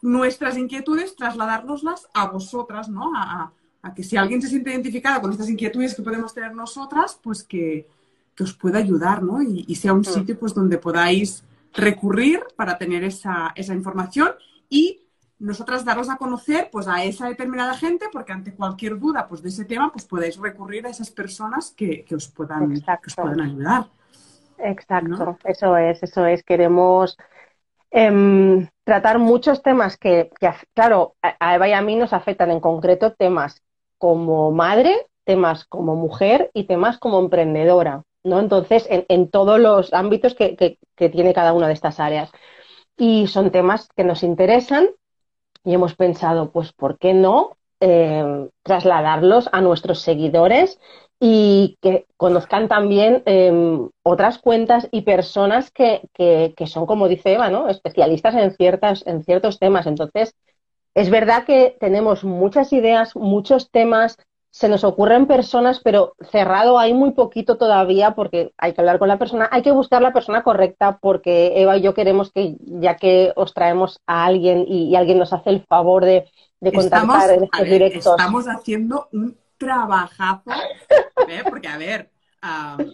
nuestras 0.02 0.56
inquietudes 0.56 1.14
trasladárnoslas 1.16 2.08
a 2.14 2.26
vosotras, 2.28 2.88
¿no? 2.88 3.12
A, 3.16 3.22
a- 3.42 3.52
a 3.82 3.94
que 3.94 4.02
si 4.02 4.16
alguien 4.16 4.42
se 4.42 4.48
siente 4.48 4.70
identificada 4.72 5.20
con 5.20 5.30
estas 5.30 5.48
inquietudes 5.48 5.94
que 5.94 6.02
podemos 6.02 6.34
tener 6.34 6.52
nosotras, 6.52 7.18
pues 7.22 7.44
que, 7.44 7.86
que 8.34 8.42
os 8.42 8.52
pueda 8.52 8.78
ayudar, 8.80 9.22
¿no? 9.22 9.40
Y, 9.40 9.64
y 9.68 9.76
sea 9.76 9.92
un 9.92 10.00
Mm. 10.00 10.04
sitio 10.04 10.38
pues 10.38 10.52
donde 10.52 10.78
podáis 10.78 11.44
recurrir 11.72 12.40
para 12.56 12.76
tener 12.76 13.04
esa, 13.04 13.52
esa 13.54 13.74
información 13.74 14.30
y 14.68 15.02
nosotras 15.38 15.84
daros 15.84 16.10
a 16.10 16.16
conocer 16.16 16.68
pues 16.72 16.88
a 16.88 17.04
esa 17.04 17.28
determinada 17.28 17.74
gente 17.74 18.06
porque 18.12 18.32
ante 18.32 18.54
cualquier 18.54 18.98
duda 18.98 19.28
pues 19.28 19.42
de 19.42 19.50
ese 19.50 19.64
tema 19.64 19.92
pues 19.92 20.04
podéis 20.04 20.36
recurrir 20.38 20.86
a 20.86 20.90
esas 20.90 21.10
personas 21.10 21.72
que, 21.76 22.04
que 22.04 22.14
os 22.16 22.28
puedan, 22.28 22.74
que 23.02 23.06
os 23.06 23.16
puedan 23.16 23.40
ayudar. 23.40 23.88
Exacto, 24.58 25.08
¿no? 25.24 25.38
eso 25.44 25.76
es, 25.76 26.02
eso 26.02 26.26
es. 26.26 26.42
Queremos 26.42 27.16
em, 27.90 28.68
tratar 28.84 29.18
muchos 29.18 29.62
temas 29.62 29.96
que, 29.98 30.30
que, 30.40 30.50
claro, 30.74 31.16
a 31.22 31.36
a 31.40 31.54
Eva 31.56 31.68
y 31.68 31.72
a 31.72 31.82
mí 31.82 31.96
nos 31.96 32.12
afectan 32.12 32.50
en 32.50 32.60
concreto 32.60 33.14
temas 33.14 33.62
como 33.98 34.52
madre, 34.52 35.08
temas 35.24 35.64
como 35.66 35.96
mujer 35.96 36.50
y 36.54 36.64
temas 36.66 36.98
como 36.98 37.20
emprendedora, 37.20 38.02
¿no? 38.24 38.40
Entonces, 38.40 38.86
en, 38.90 39.06
en 39.08 39.30
todos 39.30 39.60
los 39.60 39.92
ámbitos 39.94 40.34
que, 40.34 40.56
que- 40.56 40.78
que 40.96 41.08
tiene 41.10 41.34
cada 41.34 41.52
una 41.54 41.68
de 41.68 41.74
estas 41.74 42.00
áreas. 42.00 42.30
Y 42.96 43.28
son 43.28 43.50
temas 43.52 43.88
que 43.96 44.04
nos 44.04 44.22
interesan 44.22 44.88
y 45.68 45.74
hemos 45.74 45.94
pensado, 45.94 46.50
pues, 46.50 46.72
¿por 46.72 46.96
qué 46.96 47.12
no 47.12 47.58
eh, 47.80 48.48
trasladarlos 48.62 49.50
a 49.52 49.60
nuestros 49.60 50.00
seguidores 50.00 50.80
y 51.20 51.76
que 51.82 52.06
conozcan 52.16 52.68
también 52.68 53.22
eh, 53.26 53.52
otras 54.02 54.38
cuentas 54.38 54.88
y 54.92 55.02
personas 55.02 55.70
que, 55.70 56.08
que, 56.14 56.54
que, 56.56 56.66
son, 56.66 56.86
como 56.86 57.06
dice 57.06 57.34
Eva, 57.34 57.50
¿no? 57.50 57.68
especialistas 57.68 58.34
en, 58.36 58.52
ciertas, 58.52 59.06
en 59.06 59.22
ciertos 59.24 59.58
temas. 59.58 59.86
Entonces, 59.86 60.34
es 60.94 61.10
verdad 61.10 61.44
que 61.44 61.76
tenemos 61.78 62.24
muchas 62.24 62.72
ideas, 62.72 63.14
muchos 63.14 63.70
temas, 63.70 64.16
se 64.50 64.68
nos 64.68 64.82
ocurren 64.82 65.26
personas, 65.26 65.80
pero 65.82 66.14
cerrado 66.30 66.78
hay 66.78 66.94
muy 66.94 67.12
poquito 67.12 67.58
todavía 67.58 68.14
porque 68.14 68.52
hay 68.56 68.72
que 68.72 68.80
hablar 68.80 68.98
con 68.98 69.08
la 69.08 69.18
persona, 69.18 69.48
hay 69.52 69.62
que 69.62 69.70
buscar 69.70 70.02
la 70.02 70.12
persona 70.12 70.42
correcta 70.42 70.98
porque 70.98 71.60
Eva 71.60 71.76
y 71.76 71.82
yo 71.82 71.94
queremos 71.94 72.32
que, 72.32 72.56
ya 72.60 72.96
que 72.96 73.32
os 73.36 73.54
traemos 73.54 74.00
a 74.06 74.24
alguien 74.24 74.64
y, 74.66 74.88
y 74.88 74.96
alguien 74.96 75.18
nos 75.18 75.32
hace 75.32 75.50
el 75.50 75.64
favor 75.64 76.04
de, 76.04 76.30
de 76.60 76.72
contactar 76.72 77.02
estamos, 77.02 77.30
en 77.30 77.44
estos 77.44 77.60
ver, 77.60 77.70
directos. 77.70 78.06
Estamos 78.06 78.48
haciendo 78.48 79.08
un 79.12 79.38
trabajazo, 79.58 80.50
¿eh? 81.28 81.42
porque 81.48 81.68
a 81.68 81.76
ver, 81.76 82.10
um, 82.42 82.86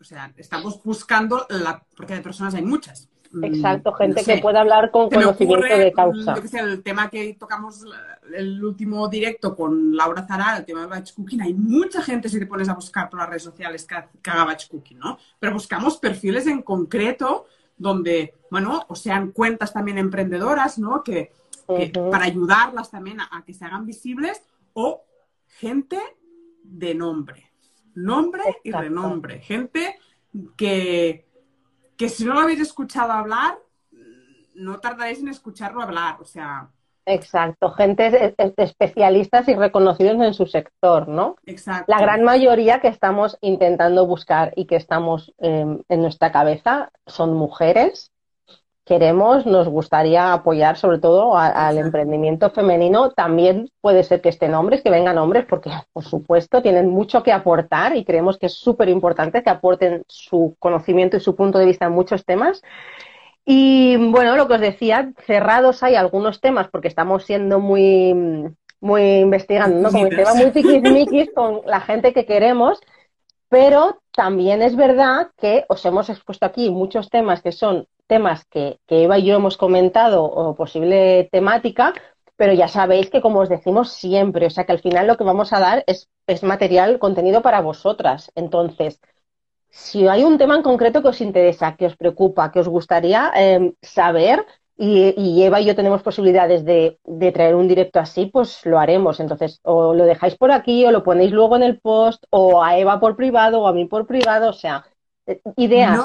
o 0.00 0.04
sea, 0.04 0.32
estamos 0.36 0.82
buscando 0.82 1.46
la, 1.48 1.84
porque 1.96 2.14
de 2.14 2.20
personas 2.20 2.54
hay 2.54 2.62
muchas. 2.62 3.08
Exacto, 3.42 3.92
gente 3.92 4.20
no 4.20 4.24
sé, 4.24 4.34
que 4.34 4.40
pueda 4.40 4.60
hablar 4.60 4.90
con 4.90 5.10
conocimiento 5.10 5.66
ocurre, 5.66 5.78
de 5.78 5.92
causa. 5.92 6.34
Yo 6.34 6.42
que 6.42 6.48
sé, 6.48 6.60
el 6.60 6.82
tema 6.82 7.10
que 7.10 7.34
tocamos 7.34 7.84
el 8.34 8.64
último 8.64 9.08
directo 9.08 9.54
con 9.54 9.94
Laura 9.96 10.26
Zara, 10.26 10.56
el 10.56 10.64
tema 10.64 10.80
del 10.80 10.88
batch 10.88 11.14
cooking, 11.14 11.42
hay 11.42 11.54
mucha 11.54 12.02
gente 12.02 12.28
si 12.28 12.38
te 12.38 12.46
pones 12.46 12.68
a 12.68 12.74
buscar 12.74 13.08
por 13.10 13.20
las 13.20 13.28
redes 13.28 13.42
sociales 13.42 13.84
que, 13.84 13.96
que 14.22 14.30
haga 14.30 14.44
batch 14.44 14.68
cooking, 14.68 14.98
¿no? 14.98 15.18
Pero 15.38 15.52
buscamos 15.52 15.98
perfiles 15.98 16.46
en 16.46 16.62
concreto 16.62 17.46
donde, 17.76 18.34
bueno, 18.50 18.84
o 18.88 18.94
sean 18.94 19.32
cuentas 19.32 19.72
también 19.72 19.98
emprendedoras, 19.98 20.78
¿no? 20.78 21.02
Que, 21.02 21.32
uh 21.66 21.76
-huh. 21.76 22.10
para 22.10 22.24
ayudarlas 22.24 22.90
también 22.90 23.20
a, 23.20 23.28
a 23.30 23.44
que 23.44 23.54
se 23.54 23.64
hagan 23.64 23.86
visibles 23.86 24.42
o 24.72 25.02
gente 25.46 25.98
de 26.62 26.94
nombre, 26.94 27.50
nombre 27.94 28.42
Exacto. 28.42 28.60
y 28.64 28.72
renombre, 28.72 29.40
gente 29.40 29.98
que, 30.56 31.27
que 31.98 32.08
si 32.08 32.24
no 32.24 32.32
lo 32.34 32.40
habéis 32.40 32.60
escuchado 32.60 33.12
hablar, 33.12 33.58
no 34.54 34.78
tardaréis 34.78 35.20
en 35.20 35.28
escucharlo 35.28 35.82
hablar, 35.82 36.16
o 36.20 36.24
sea... 36.24 36.70
Exacto, 37.04 37.70
gente 37.70 38.34
especialistas 38.58 39.48
y 39.48 39.54
reconocidos 39.54 40.20
en 40.20 40.34
su 40.34 40.44
sector, 40.44 41.08
¿no? 41.08 41.36
Exacto. 41.46 41.90
La 41.90 42.00
gran 42.00 42.22
mayoría 42.22 42.80
que 42.80 42.88
estamos 42.88 43.38
intentando 43.40 44.06
buscar 44.06 44.52
y 44.56 44.66
que 44.66 44.76
estamos 44.76 45.32
eh, 45.38 45.64
en 45.88 46.02
nuestra 46.02 46.30
cabeza 46.32 46.90
son 47.06 47.32
mujeres 47.32 48.12
queremos, 48.88 49.44
nos 49.44 49.68
gustaría 49.68 50.32
apoyar 50.32 50.78
sobre 50.78 50.98
todo 50.98 51.36
a, 51.36 51.68
al 51.68 51.76
emprendimiento 51.78 52.50
femenino. 52.50 53.10
También 53.10 53.70
puede 53.82 54.02
ser 54.02 54.22
que 54.22 54.30
estén 54.30 54.54
hombres, 54.54 54.82
que 54.82 54.90
vengan 54.90 55.18
hombres, 55.18 55.44
porque 55.48 55.70
por 55.92 56.04
supuesto 56.04 56.62
tienen 56.62 56.88
mucho 56.88 57.22
que 57.22 57.32
aportar 57.32 57.94
y 57.94 58.04
creemos 58.04 58.38
que 58.38 58.46
es 58.46 58.54
súper 58.54 58.88
importante 58.88 59.42
que 59.42 59.50
aporten 59.50 60.02
su 60.08 60.56
conocimiento 60.58 61.18
y 61.18 61.20
su 61.20 61.36
punto 61.36 61.58
de 61.58 61.66
vista 61.66 61.84
en 61.84 61.92
muchos 61.92 62.24
temas. 62.24 62.62
Y 63.44 63.96
bueno, 64.10 64.36
lo 64.36 64.48
que 64.48 64.54
os 64.54 64.60
decía, 64.60 65.12
cerrados 65.26 65.82
hay 65.82 65.94
algunos 65.94 66.40
temas 66.40 66.68
porque 66.68 66.88
estamos 66.88 67.24
siendo 67.24 67.60
muy, 67.60 68.14
muy 68.80 69.02
investigando, 69.18 69.80
¿no? 69.80 69.92
Como 69.92 70.08
tema 70.08 70.34
muy 70.34 70.50
tiquismiquis 70.50 71.30
con 71.34 71.60
la 71.66 71.80
gente 71.80 72.12
que 72.12 72.26
queremos, 72.26 72.80
pero 73.48 74.00
también 74.12 74.62
es 74.62 74.76
verdad 74.76 75.28
que 75.36 75.64
os 75.68 75.84
hemos 75.84 76.08
expuesto 76.08 76.46
aquí 76.46 76.70
muchos 76.70 77.10
temas 77.10 77.42
que 77.42 77.52
son 77.52 77.86
temas 78.08 78.44
que, 78.46 78.78
Eva 78.88 79.18
y 79.18 79.24
yo 79.26 79.36
hemos 79.36 79.56
comentado 79.56 80.24
o 80.24 80.56
posible 80.56 81.28
temática, 81.30 81.94
pero 82.36 82.52
ya 82.52 82.68
sabéis 82.68 83.10
que 83.10 83.20
como 83.20 83.40
os 83.40 83.48
decimos 83.48 83.92
siempre, 83.92 84.46
o 84.46 84.50
sea 84.50 84.64
que 84.64 84.72
al 84.72 84.80
final 84.80 85.06
lo 85.06 85.16
que 85.16 85.24
vamos 85.24 85.52
a 85.52 85.60
dar 85.60 85.84
es, 85.86 86.08
es 86.26 86.42
material, 86.42 86.98
contenido 86.98 87.42
para 87.42 87.60
vosotras. 87.60 88.32
Entonces, 88.34 89.00
si 89.70 90.08
hay 90.08 90.24
un 90.24 90.38
tema 90.38 90.56
en 90.56 90.62
concreto 90.62 91.02
que 91.02 91.08
os 91.08 91.20
interesa, 91.20 91.76
que 91.76 91.86
os 91.86 91.96
preocupa, 91.96 92.50
que 92.50 92.60
os 92.60 92.68
gustaría 92.68 93.32
eh, 93.36 93.74
saber, 93.82 94.44
y, 94.80 95.12
y, 95.16 95.42
Eva 95.42 95.60
y 95.60 95.64
yo 95.64 95.74
tenemos 95.74 96.02
posibilidades 96.04 96.64
de, 96.64 96.98
traer 97.34 97.56
un 97.56 97.66
directo 97.66 97.98
así, 97.98 98.26
pues 98.26 98.64
lo 98.64 98.78
haremos. 98.78 99.18
Entonces, 99.18 99.58
o 99.64 99.92
lo 99.92 100.04
dejáis 100.04 100.36
por 100.36 100.52
aquí, 100.52 100.86
o 100.86 100.92
lo 100.92 101.02
ponéis 101.02 101.32
luego 101.32 101.56
en 101.56 101.64
el 101.64 101.80
post, 101.80 102.24
o 102.30 102.62
a 102.62 102.78
Eva 102.78 103.00
por 103.00 103.16
privado, 103.16 103.62
o 103.62 103.66
a 103.66 103.72
mí 103.72 103.86
por 103.86 104.06
privado, 104.06 104.50
o 104.50 104.52
sea, 104.52 104.84
eh, 105.26 105.40
ideas. 105.56 105.98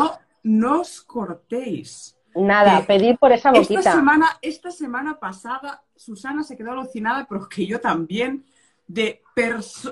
No 0.43 0.81
os 0.81 1.01
cortéis. 1.01 2.17
Nada, 2.35 2.79
eh, 2.79 2.83
pedid 2.83 3.17
por 3.17 3.31
esa 3.31 3.51
boquita. 3.51 3.79
Esta 3.79 3.93
semana, 3.93 4.37
esta 4.41 4.71
semana 4.71 5.19
pasada, 5.19 5.83
Susana 5.95 6.43
se 6.43 6.57
quedó 6.57 6.71
alucinada, 6.71 7.25
pero 7.27 7.47
que 7.47 7.65
yo 7.65 7.79
también, 7.79 8.45
de, 8.87 9.21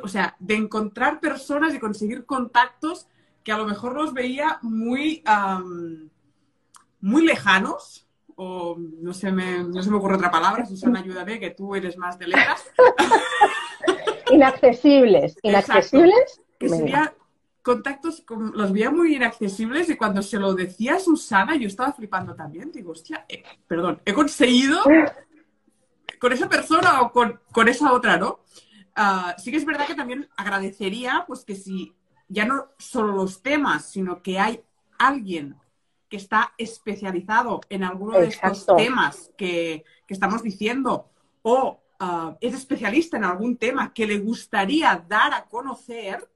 o 0.01 0.07
sea, 0.07 0.35
de 0.39 0.55
encontrar 0.55 1.19
personas 1.19 1.73
y 1.73 1.79
conseguir 1.79 2.25
contactos 2.25 3.07
que 3.43 3.51
a 3.51 3.57
lo 3.57 3.65
mejor 3.65 3.95
los 3.95 4.13
veía 4.13 4.59
muy, 4.61 5.23
um, 5.27 6.09
muy 6.99 7.25
lejanos, 7.25 8.07
o 8.35 8.75
no 8.77 9.13
se, 9.13 9.31
me, 9.31 9.63
no 9.63 9.83
se 9.83 9.91
me 9.91 9.97
ocurre 9.97 10.15
otra 10.15 10.31
palabra, 10.31 10.65
Susana, 10.65 10.99
ayúdame, 10.99 11.39
que 11.39 11.51
tú 11.51 11.75
eres 11.75 11.97
más 11.97 12.17
de 12.17 12.27
letras. 12.27 12.65
inaccesibles, 14.31 15.37
inaccesibles. 15.43 16.15
Exacto. 16.19 16.55
Que 16.59 16.69
sería 16.69 17.13
contactos 17.61 18.23
los 18.53 18.71
veía 18.71 18.91
muy 18.91 19.15
inaccesibles 19.15 19.89
y 19.89 19.95
cuando 19.95 20.21
se 20.21 20.39
lo 20.39 20.53
decía 20.53 20.95
a 20.95 20.99
Susana 20.99 21.55
yo 21.55 21.67
estaba 21.67 21.93
flipando 21.93 22.35
también. 22.35 22.71
Digo, 22.71 22.91
hostia, 22.91 23.25
eh, 23.29 23.43
perdón, 23.67 24.01
he 24.05 24.13
conseguido 24.13 24.81
con 26.19 26.33
esa 26.33 26.49
persona 26.49 27.01
o 27.01 27.11
con, 27.11 27.39
con 27.51 27.67
esa 27.67 27.93
otra, 27.93 28.17
¿no? 28.17 28.39
Uh, 28.97 29.31
sí 29.37 29.51
que 29.51 29.57
es 29.57 29.65
verdad 29.65 29.87
que 29.87 29.95
también 29.95 30.29
agradecería 30.35 31.23
pues 31.25 31.45
que 31.45 31.55
si 31.55 31.95
ya 32.27 32.45
no 32.45 32.67
solo 32.77 33.13
los 33.13 33.41
temas, 33.41 33.89
sino 33.89 34.21
que 34.21 34.39
hay 34.39 34.61
alguien 34.99 35.55
que 36.09 36.17
está 36.17 36.53
especializado 36.57 37.61
en 37.69 37.83
alguno 37.83 38.19
de 38.19 38.27
estos 38.27 38.65
temas 38.77 39.31
que, 39.37 39.85
que 40.05 40.13
estamos 40.13 40.43
diciendo 40.43 41.09
o 41.41 41.81
uh, 42.01 42.35
es 42.41 42.53
especialista 42.53 43.17
en 43.17 43.23
algún 43.23 43.57
tema 43.57 43.93
que 43.93 44.05
le 44.05 44.19
gustaría 44.19 45.03
dar 45.07 45.33
a 45.33 45.45
conocer, 45.45 46.29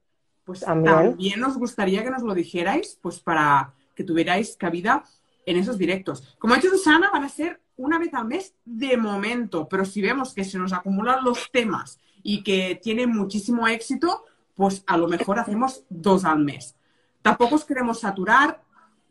pues 0.46 0.60
también. 0.60 0.94
también. 0.94 1.40
nos 1.40 1.58
gustaría 1.58 2.02
que 2.02 2.10
nos 2.10 2.22
lo 2.22 2.32
dijerais, 2.32 2.98
pues 3.02 3.20
para 3.20 3.74
que 3.94 4.04
tuvierais 4.04 4.56
cabida 4.56 5.04
en 5.44 5.56
esos 5.56 5.76
directos. 5.76 6.36
Como 6.38 6.54
ha 6.54 6.56
dicho 6.56 6.70
Susana, 6.70 7.10
van 7.12 7.24
a 7.24 7.28
ser 7.28 7.60
una 7.76 7.98
vez 7.98 8.14
al 8.14 8.26
mes 8.26 8.54
de 8.64 8.96
momento, 8.96 9.68
pero 9.68 9.84
si 9.84 10.00
vemos 10.00 10.32
que 10.32 10.44
se 10.44 10.58
nos 10.58 10.72
acumulan 10.72 11.24
los 11.24 11.50
temas 11.50 11.98
y 12.22 12.42
que 12.42 12.80
tiene 12.82 13.06
muchísimo 13.06 13.66
éxito, 13.66 14.24
pues 14.54 14.82
a 14.86 14.96
lo 14.96 15.08
mejor 15.08 15.38
hacemos 15.38 15.84
dos 15.90 16.24
al 16.24 16.38
mes. 16.38 16.76
Tampoco 17.22 17.56
os 17.56 17.64
queremos 17.64 18.00
saturar, 18.00 18.62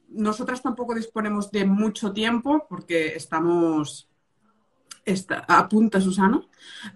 nosotras 0.07 0.61
tampoco 0.61 0.95
disponemos 0.95 1.51
de 1.51 1.65
mucho 1.65 2.13
tiempo 2.13 2.65
porque 2.69 3.15
estamos 3.15 4.07
Está, 5.05 5.45
apunta 5.47 6.01
Susana. 6.01 6.41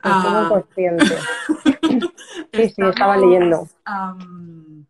Estoy 0.04 0.50
consciente. 0.50 1.06
sí, 2.54 2.70
sí, 2.70 2.82
estaba 2.82 3.18
leyendo. 3.18 3.68
Um, 3.88 4.86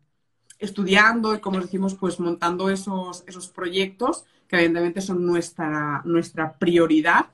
estudiando 0.58 1.34
y, 1.36 1.39
como 1.39 1.60
decimos, 1.60 1.96
pues 1.96 2.20
montando 2.20 2.70
esos, 2.70 3.24
esos 3.28 3.48
proyectos 3.48 4.25
que 4.48 4.58
evidentemente 4.58 5.01
son 5.01 5.25
nuestra, 5.25 6.01
nuestra 6.06 6.54
prioridad, 6.54 7.28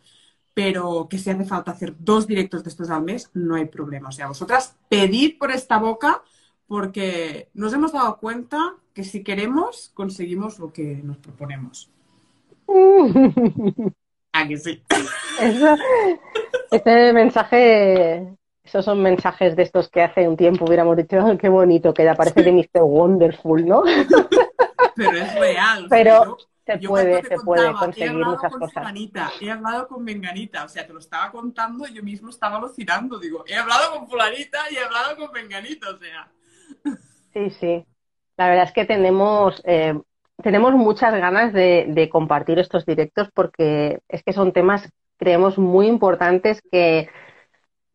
pero 0.53 1.07
que 1.09 1.17
si 1.17 1.29
hace 1.29 1.45
falta 1.45 1.71
hacer 1.71 1.95
dos 1.97 2.27
directos 2.27 2.63
de 2.63 2.69
estos 2.69 2.89
al 2.89 3.03
mes, 3.03 3.31
no 3.33 3.55
hay 3.55 3.65
problema. 3.65 4.09
O 4.09 4.11
sea, 4.11 4.27
vosotras 4.27 4.75
pedid 4.89 5.37
por 5.37 5.51
esta 5.51 5.77
boca 5.77 6.21
porque 6.67 7.49
nos 7.53 7.73
hemos 7.73 7.93
dado 7.93 8.17
cuenta 8.17 8.75
que 8.93 9.03
si 9.03 9.23
queremos, 9.23 9.91
conseguimos 9.93 10.59
lo 10.59 10.71
que 10.71 11.01
nos 11.03 11.17
proponemos. 11.17 11.89
Ah, 14.37 14.45
que 14.45 14.57
sí. 14.57 14.83
Eso, 15.39 15.77
este 16.69 17.13
mensaje, 17.13 18.35
esos 18.65 18.83
son 18.83 19.01
mensajes 19.01 19.55
de 19.55 19.63
estos 19.63 19.89
que 19.89 20.01
hace 20.01 20.27
un 20.27 20.35
tiempo 20.35 20.65
hubiéramos 20.65 20.97
dicho, 20.97 21.17
oh, 21.23 21.37
qué 21.37 21.49
bonito 21.49 21.93
queda, 21.93 22.15
parece 22.15 22.41
de 22.41 22.51
Mr. 22.51 22.81
Wonderful, 22.81 23.65
¿no? 23.65 23.83
Pero 24.95 25.11
es 25.11 25.35
real. 25.35 25.85
Pero 25.89 26.37
se 26.65 26.79
puede, 26.79 27.21
se 27.21 27.35
contaba, 27.35 27.45
puede 27.45 27.73
conseguir 27.73 28.13
muchas 28.13 28.51
con 28.51 28.61
cosas. 28.61 28.73
Fulanita, 28.73 29.31
he 29.39 29.51
hablado 29.51 29.87
con 29.87 30.03
Menganita, 30.03 30.65
o 30.65 30.69
sea, 30.69 30.87
te 30.87 30.93
lo 30.93 30.99
estaba 30.99 31.31
contando 31.31 31.87
y 31.87 31.93
yo 31.93 32.01
mismo 32.01 32.29
estaba 32.29 32.57
alucinando, 32.57 33.19
digo, 33.19 33.43
he 33.47 33.55
hablado 33.55 33.97
con 33.97 34.07
Fulanita 34.07 34.59
y 34.71 34.75
he 34.75 34.83
hablado 34.83 35.15
con 35.15 35.31
Menganita, 35.31 35.89
o 35.91 35.97
sea. 35.97 36.31
Sí, 37.33 37.49
sí. 37.51 37.85
La 38.37 38.49
verdad 38.49 38.65
es 38.65 38.71
que 38.71 38.85
tenemos 38.85 39.61
eh, 39.65 39.93
tenemos 40.41 40.73
muchas 40.73 41.13
ganas 41.13 41.53
de, 41.53 41.85
de, 41.89 42.09
compartir 42.09 42.59
estos 42.59 42.85
directos 42.85 43.29
porque 43.33 43.99
es 44.09 44.23
que 44.23 44.33
son 44.33 44.51
temas, 44.51 44.89
creemos, 45.17 45.57
muy 45.57 45.87
importantes 45.87 46.61
que 46.71 47.09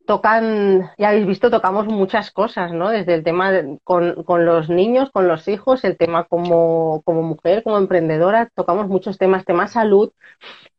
tocan, 0.06 0.90
ya 0.98 1.10
habéis 1.10 1.26
visto, 1.26 1.50
tocamos 1.50 1.86
muchas 1.86 2.30
cosas, 2.32 2.72
¿no? 2.72 2.90
Desde 2.90 3.14
el 3.14 3.24
tema 3.24 3.52
de, 3.52 3.78
con, 3.84 4.24
con, 4.24 4.44
los 4.46 4.68
niños, 4.68 5.10
con 5.12 5.28
los 5.28 5.48
hijos, 5.48 5.84
el 5.84 5.96
tema 5.96 6.24
como, 6.24 7.02
como 7.04 7.22
mujer, 7.22 7.62
como 7.62 7.78
emprendedora, 7.78 8.50
tocamos 8.54 8.88
muchos 8.88 9.18
temas, 9.18 9.44
tema 9.44 9.68
salud, 9.68 10.12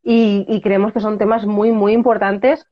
y, 0.02 0.46
y 0.48 0.60
creemos 0.62 0.92
que 0.92 1.00
son 1.00 1.18
temas 1.18 1.46
muy, 1.46 1.72
muy 1.72 1.92
importantes 1.94 2.66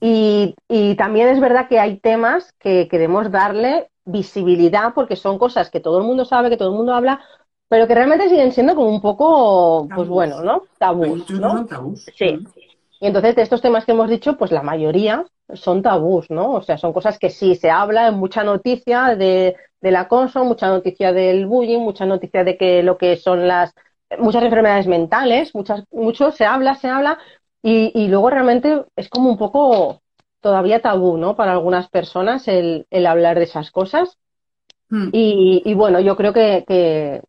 Y, 0.00 0.54
y 0.68 0.94
también 0.96 1.28
es 1.28 1.40
verdad 1.40 1.68
que 1.68 1.80
hay 1.80 1.98
temas 2.00 2.52
que 2.60 2.88
queremos 2.88 3.30
darle 3.32 3.90
visibilidad 4.04 4.94
porque 4.94 5.16
son 5.16 5.38
cosas 5.38 5.70
que 5.70 5.80
todo 5.80 5.98
el 5.98 6.04
mundo 6.04 6.24
sabe, 6.24 6.50
que 6.50 6.56
todo 6.56 6.70
el 6.70 6.76
mundo 6.76 6.94
habla, 6.94 7.20
pero 7.68 7.86
que 7.88 7.94
realmente 7.94 8.28
siguen 8.28 8.52
siendo 8.52 8.74
como 8.76 8.88
un 8.90 9.00
poco, 9.00 9.90
pues 9.94 10.08
Tabús. 10.08 10.08
bueno, 10.08 10.42
¿no? 10.42 10.68
Tabús, 10.78 11.28
¿no? 11.38 11.66
tabús. 11.66 12.10
Sí. 12.16 12.48
Y 13.00 13.06
entonces 13.06 13.36
de 13.36 13.42
estos 13.42 13.62
temas 13.62 13.84
que 13.84 13.92
hemos 13.92 14.10
dicho, 14.10 14.36
pues 14.36 14.50
la 14.52 14.62
mayoría 14.62 15.24
son 15.54 15.82
tabús, 15.82 16.30
¿no? 16.30 16.52
O 16.54 16.62
sea, 16.62 16.78
son 16.78 16.92
cosas 16.92 17.18
que 17.18 17.30
sí 17.30 17.54
se 17.54 17.70
habla, 17.70 18.10
mucha 18.10 18.42
noticia 18.44 19.14
de, 19.16 19.56
del 19.80 19.96
acoso, 19.96 20.44
mucha 20.44 20.68
noticia 20.68 21.12
del 21.12 21.46
bullying, 21.46 21.78
mucha 21.80 22.06
noticia 22.06 22.44
de 22.44 22.56
que 22.56 22.82
lo 22.82 22.98
que 22.98 23.16
son 23.16 23.46
las 23.48 23.72
muchas 24.18 24.42
enfermedades 24.42 24.86
mentales, 24.86 25.54
muchas, 25.54 25.84
mucho 25.90 26.30
se 26.32 26.44
habla, 26.46 26.74
se 26.74 26.88
habla, 26.88 27.18
y, 27.62 27.92
y 27.94 28.08
luego 28.08 28.30
realmente 28.30 28.84
es 28.96 29.08
como 29.10 29.30
un 29.30 29.36
poco 29.38 30.00
todavía 30.40 30.80
tabú, 30.80 31.18
¿no? 31.18 31.36
Para 31.36 31.52
algunas 31.52 31.88
personas 31.90 32.48
el, 32.48 32.86
el 32.90 33.06
hablar 33.06 33.38
de 33.38 33.44
esas 33.44 33.70
cosas. 33.70 34.16
Mm. 34.90 35.12
Y, 35.12 35.62
y 35.64 35.74
bueno, 35.74 36.00
yo 36.00 36.16
creo 36.16 36.32
que, 36.32 36.64
que, 36.68 37.22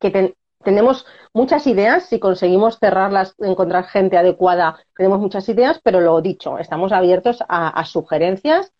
que 0.00 0.10
ten- 0.10 0.34
tenemos 0.64 1.06
muchas 1.32 1.66
ideas, 1.66 2.06
si 2.06 2.18
conseguimos 2.18 2.78
cerrarlas, 2.78 3.34
encontrar 3.38 3.84
gente 3.84 4.16
adecuada, 4.18 4.78
tenemos 4.96 5.20
muchas 5.20 5.48
ideas, 5.48 5.80
pero 5.82 6.00
lo 6.00 6.20
dicho, 6.20 6.58
estamos 6.58 6.92
abiertos 6.92 7.42
a, 7.48 7.68
a 7.68 7.84
sugerencias 7.84 8.72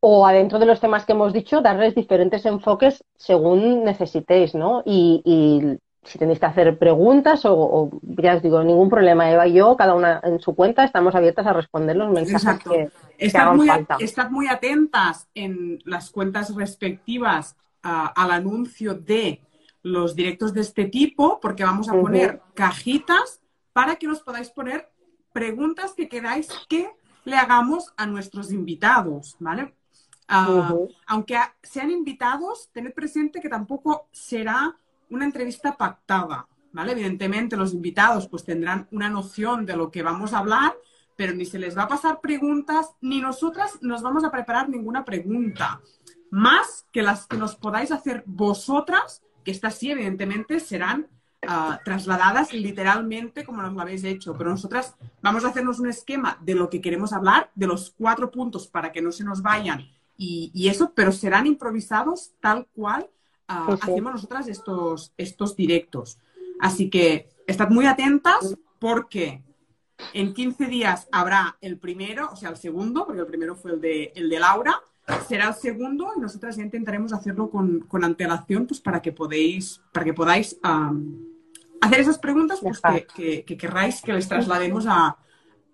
o 0.00 0.26
adentro 0.26 0.58
de 0.58 0.66
los 0.66 0.80
temas 0.80 1.04
que 1.04 1.12
hemos 1.12 1.32
dicho, 1.32 1.60
darles 1.62 1.94
diferentes 1.94 2.44
enfoques 2.46 3.02
según 3.16 3.84
necesitéis, 3.84 4.54
¿no? 4.54 4.82
Y, 4.84 5.22
y 5.24 5.78
si 6.06 6.18
tenéis 6.18 6.38
que 6.38 6.46
hacer 6.46 6.78
preguntas 6.78 7.44
o, 7.44 7.54
o, 7.56 7.90
ya 8.02 8.36
os 8.36 8.42
digo, 8.42 8.62
ningún 8.62 8.88
problema, 8.88 9.30
Eva 9.30 9.46
y 9.48 9.54
yo, 9.54 9.76
cada 9.76 9.94
una 9.94 10.20
en 10.22 10.38
su 10.40 10.54
cuenta, 10.54 10.84
estamos 10.84 11.14
abiertas 11.14 11.46
a 11.46 11.52
responder 11.52 11.96
los 11.96 12.10
mensajes 12.10 12.42
Exacto. 12.44 12.70
que, 12.70 12.90
que 13.18 13.26
Estad 13.26 13.42
hagan 13.42 13.56
muy, 13.56 13.66
falta. 13.66 13.96
estad 13.98 14.30
muy 14.30 14.46
atentas 14.46 15.28
en 15.34 15.78
las 15.84 16.10
cuentas 16.10 16.54
respectivas 16.54 17.56
al 17.82 18.30
anuncio 18.32 18.94
de 18.94 19.40
los 19.86 20.16
directos 20.16 20.52
de 20.52 20.62
este 20.62 20.86
tipo, 20.86 21.38
porque 21.38 21.62
vamos 21.62 21.88
a 21.88 21.92
poner 21.92 22.42
cajitas 22.54 23.40
para 23.72 23.94
que 23.94 24.08
nos 24.08 24.20
podáis 24.20 24.50
poner 24.50 24.90
preguntas 25.32 25.94
que 25.96 26.08
queráis 26.08 26.48
que 26.68 26.90
le 27.24 27.36
hagamos 27.36 27.94
a 27.96 28.04
nuestros 28.04 28.50
invitados, 28.50 29.36
¿vale? 29.38 29.76
Ah. 30.26 30.74
Aunque 31.06 31.38
sean 31.62 31.92
invitados, 31.92 32.68
tened 32.72 32.94
presente 32.94 33.40
que 33.40 33.48
tampoco 33.48 34.08
será 34.10 34.76
una 35.08 35.24
entrevista 35.24 35.76
pactada, 35.76 36.48
¿vale? 36.72 36.90
Evidentemente 36.90 37.56
los 37.56 37.72
invitados 37.72 38.26
pues 38.26 38.44
tendrán 38.44 38.88
una 38.90 39.08
noción 39.08 39.66
de 39.66 39.76
lo 39.76 39.92
que 39.92 40.02
vamos 40.02 40.32
a 40.32 40.38
hablar, 40.38 40.74
pero 41.14 41.32
ni 41.32 41.44
se 41.44 41.60
les 41.60 41.78
va 41.78 41.84
a 41.84 41.88
pasar 41.88 42.20
preguntas, 42.20 42.96
ni 43.00 43.20
nosotras 43.20 43.78
nos 43.82 44.02
vamos 44.02 44.24
a 44.24 44.32
preparar 44.32 44.68
ninguna 44.68 45.04
pregunta, 45.04 45.80
más 46.32 46.88
que 46.92 47.02
las 47.02 47.28
que 47.28 47.36
nos 47.36 47.54
podáis 47.54 47.92
hacer 47.92 48.24
vosotras, 48.26 49.22
que 49.46 49.52
estas 49.52 49.78
sí, 49.78 49.92
evidentemente, 49.92 50.58
serán 50.58 51.06
ah, 51.46 51.80
trasladadas 51.84 52.52
literalmente 52.52 53.44
como 53.44 53.62
nos 53.62 53.72
lo 53.72 53.80
habéis 53.80 54.02
hecho, 54.02 54.36
pero 54.36 54.50
nosotras 54.50 54.96
vamos 55.22 55.44
a 55.44 55.48
hacernos 55.50 55.78
un 55.78 55.88
esquema 55.88 56.36
de 56.42 56.56
lo 56.56 56.68
que 56.68 56.80
queremos 56.80 57.12
hablar, 57.12 57.52
de 57.54 57.68
los 57.68 57.94
cuatro 57.96 58.32
puntos 58.32 58.66
para 58.66 58.90
que 58.90 59.00
no 59.00 59.12
se 59.12 59.22
nos 59.22 59.42
vayan 59.42 59.88
y, 60.16 60.50
y 60.52 60.68
eso, 60.68 60.92
pero 60.96 61.12
serán 61.12 61.46
improvisados 61.46 62.32
tal 62.40 62.66
cual 62.74 63.08
ah, 63.46 63.66
Sí, 63.68 63.76
sí. 63.76 63.90
hacemos 63.92 64.12
nosotras 64.14 64.48
estos, 64.48 65.12
estos 65.16 65.54
directos. 65.54 66.18
Así 66.58 66.90
que 66.90 67.28
estad 67.46 67.70
muy 67.70 67.86
atentas 67.86 68.56
porque 68.80 69.44
en 70.12 70.34
15 70.34 70.66
días 70.66 71.06
habrá 71.12 71.56
el 71.60 71.78
primero, 71.78 72.30
o 72.32 72.36
sea, 72.36 72.50
el 72.50 72.56
segundo, 72.56 73.06
porque 73.06 73.20
el 73.20 73.28
primero 73.28 73.54
fue 73.54 73.70
el 73.74 73.80
de, 73.80 74.12
el 74.16 74.28
de 74.28 74.40
Laura, 74.40 74.82
será 75.28 75.48
el 75.48 75.54
segundo 75.54 76.12
y 76.16 76.20
nosotras 76.20 76.56
ya 76.56 76.62
intentaremos 76.62 77.12
hacerlo 77.12 77.50
con, 77.50 77.80
con 77.80 78.04
antelación 78.04 78.66
pues 78.66 78.80
para 78.80 79.00
que 79.00 79.12
podéis, 79.12 79.80
para 79.92 80.04
que 80.04 80.14
podáis 80.14 80.58
am, 80.62 81.24
hacer 81.80 82.00
esas 82.00 82.18
preguntas 82.18 82.60
pues, 82.60 82.80
que, 82.80 83.06
que, 83.14 83.44
que 83.44 83.56
querráis 83.56 84.02
que 84.02 84.12
les 84.12 84.28
traslademos 84.28 84.86
a, 84.88 85.16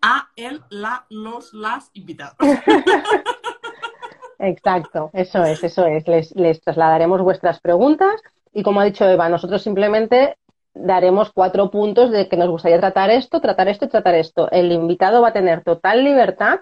a 0.03 0.29
el, 0.37 0.62
la, 0.71 1.07
los, 1.09 1.55
las 1.55 1.90
invitados. 1.95 2.37
Exacto, 4.38 5.11
eso 5.12 5.45
es, 5.45 5.62
eso 5.62 5.87
es. 5.87 6.07
Les, 6.09 6.35
les 6.35 6.61
trasladaremos 6.61 7.23
vuestras 7.23 7.61
preguntas 7.61 8.21
y 8.53 8.62
como 8.62 8.81
ha 8.81 8.85
dicho 8.85 9.09
Eva, 9.09 9.29
nosotros 9.29 9.62
simplemente 9.62 10.37
daremos 10.75 11.33
cuatro 11.33 11.71
puntos 11.71 12.11
de 12.11 12.29
que 12.29 12.37
nos 12.37 12.49
gustaría 12.49 12.81
tratar 12.81 13.11
esto, 13.11 13.40
tratar 13.40 13.68
esto 13.68 13.85
y 13.85 13.88
tratar 13.88 14.14
esto. 14.14 14.51
El 14.51 14.73
invitado 14.73 15.23
va 15.23 15.29
a 15.29 15.33
tener 15.33 15.62
total 15.62 16.05
libertad. 16.05 16.61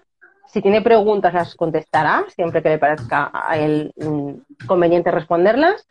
Si 0.53 0.61
tiene 0.61 0.83
preguntas 0.83 1.33
las 1.33 1.55
contestará, 1.55 2.25
siempre 2.35 2.63
que 2.63 2.71
le 2.71 2.79
parezca 2.79 3.31
mm, 3.97 4.67
conveniente 4.67 5.11
responderlas. 5.11 5.87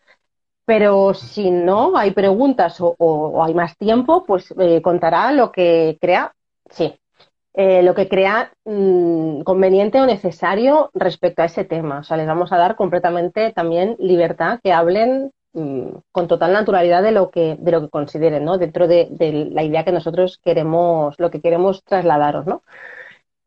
Pero 0.65 1.15
si 1.15 1.49
no 1.49 1.97
hay 1.97 2.11
preguntas 2.11 2.77
o 2.79 3.43
hay 3.43 3.55
más 3.55 3.75
tiempo, 3.77 4.23
pues 4.25 4.53
eh, 4.59 4.81
contará 4.83 5.31
lo 5.31 5.51
que 5.51 5.97
crea, 5.99 6.33
sí, 6.69 6.99
eh, 7.53 7.81
lo 7.83 7.95
que 7.95 8.07
crea 8.07 8.51
mm, 8.65 9.41
conveniente 9.41 9.99
o 9.99 10.05
necesario 10.05 10.91
respecto 10.93 11.41
a 11.41 11.45
ese 11.45 11.65
tema. 11.65 11.99
O 11.99 12.03
sea, 12.03 12.17
les 12.17 12.27
vamos 12.27 12.51
a 12.51 12.57
dar 12.57 12.75
completamente 12.75 13.51
también 13.53 13.95
libertad 13.99 14.59
que 14.63 14.71
hablen 14.71 15.31
mm, 15.53 15.87
con 16.11 16.27
total 16.27 16.53
naturalidad 16.53 17.01
de 17.01 17.11
lo 17.13 17.31
que, 17.31 17.57
de 17.59 17.71
lo 17.71 17.81
que 17.81 17.89
consideren, 17.89 18.45
¿no? 18.45 18.57
Dentro 18.57 18.87
de, 18.87 19.07
de 19.09 19.49
la 19.51 19.63
idea 19.63 19.83
que 19.83 19.91
nosotros 19.91 20.39
queremos, 20.43 21.15
lo 21.17 21.31
que 21.31 21.41
queremos 21.41 21.83
trasladaros, 21.83 22.45
¿no? 22.45 22.61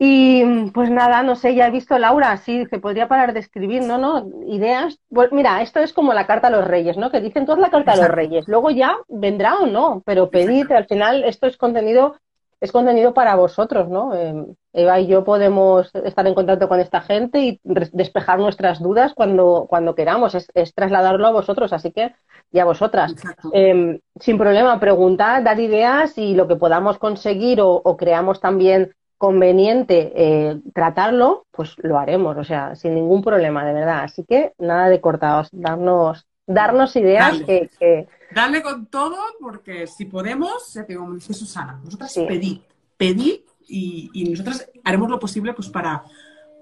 Y 0.05 0.69
pues 0.73 0.91
nada, 0.91 1.23
no 1.23 1.37
sé, 1.37 1.55
ya 1.55 1.69
he 1.69 1.71
visto 1.71 1.97
Laura, 1.97 2.37
sí, 2.37 2.67
se 2.67 2.81
podría 2.81 3.07
parar 3.07 3.33
de 3.33 3.39
escribir, 3.39 3.85
¿no? 3.85 3.99
¿No? 3.99 4.27
Ideas. 4.49 4.99
Pues 5.09 5.31
mira, 5.31 5.63
esto 5.63 5.79
es 5.79 5.93
como 5.93 6.13
la 6.13 6.27
carta 6.27 6.49
a 6.49 6.51
los 6.51 6.67
reyes, 6.67 6.97
¿no? 6.97 7.13
Que 7.13 7.21
dicen 7.21 7.47
todos 7.47 7.61
la 7.61 7.71
carta 7.71 7.93
a 7.93 7.97
los 7.97 8.09
reyes. 8.09 8.49
Luego 8.49 8.71
ya 8.71 8.97
vendrá 9.07 9.59
o 9.59 9.67
no, 9.67 10.03
pero 10.05 10.29
pedid, 10.29 10.73
al 10.73 10.87
final 10.87 11.23
esto 11.23 11.47
es 11.47 11.57
contenido, 11.57 12.17
es 12.61 12.73
contenido 12.73 13.15
para 13.15 13.37
vosotros, 13.37 13.89
¿no? 13.91 14.13
Eh, 14.17 14.45
Eva 14.73 14.99
y 14.99 15.07
yo 15.07 15.23
podemos 15.23 15.95
estar 15.95 16.27
en 16.27 16.35
contacto 16.35 16.69
con 16.69 16.81
esta 16.81 17.03
gente 17.03 17.39
y 17.39 17.61
despejar 17.63 18.41
nuestras 18.41 18.81
dudas 18.81 19.13
cuando, 19.15 19.67
cuando 19.71 19.95
queramos, 19.95 20.35
es, 20.35 20.51
es 20.55 20.75
trasladarlo 20.75 21.29
a 21.29 21.31
vosotros, 21.31 21.73
así 21.73 21.93
que, 21.93 22.13
y 22.51 22.59
a 22.59 22.65
vosotras. 22.65 23.15
Eh, 23.53 24.01
sin 24.19 24.37
problema, 24.37 24.81
preguntad, 24.81 25.43
dar 25.43 25.61
ideas 25.61 26.19
y 26.19 26.35
lo 26.35 26.49
que 26.49 26.57
podamos 26.57 26.99
conseguir 26.99 27.61
o, 27.61 27.71
o 27.71 27.97
creamos 27.97 28.41
también 28.41 28.93
conveniente 29.27 30.13
eh, 30.17 30.61
tratarlo, 30.75 31.47
pues 31.53 31.77
lo 31.79 31.97
haremos, 31.97 32.37
o 32.37 32.43
sea, 32.43 32.75
sin 32.75 32.97
ningún 32.97 33.23
problema, 33.23 33.65
de 33.65 33.73
verdad. 33.73 34.03
Así 34.03 34.25
que 34.25 34.53
nada 34.59 34.89
de 34.89 35.01
cortados, 35.01 35.49
darnos, 35.53 36.27
darnos 36.45 36.97
ideas 36.97 37.31
Dale. 37.35 37.45
que, 37.47 37.71
que 37.79 38.09
Dale 38.35 38.63
con 38.65 38.87
todo, 38.87 39.17
porque 39.41 39.87
si 39.87 40.07
podemos, 40.07 40.75
ya 40.75 40.83
te 40.85 40.95
digo, 40.95 41.03
como 41.05 41.15
dice 41.15 41.35
Susana, 41.35 41.81
nosotras 41.85 42.13
Sí. 42.13 42.25
pedid, 42.27 42.59
pedid 42.97 43.43
y, 43.69 44.11
y 44.13 44.29
nosotras 44.29 44.69
haremos 44.83 45.09
lo 45.09 45.21
posible 45.21 45.53
pues 45.53 45.69
para, 45.69 46.03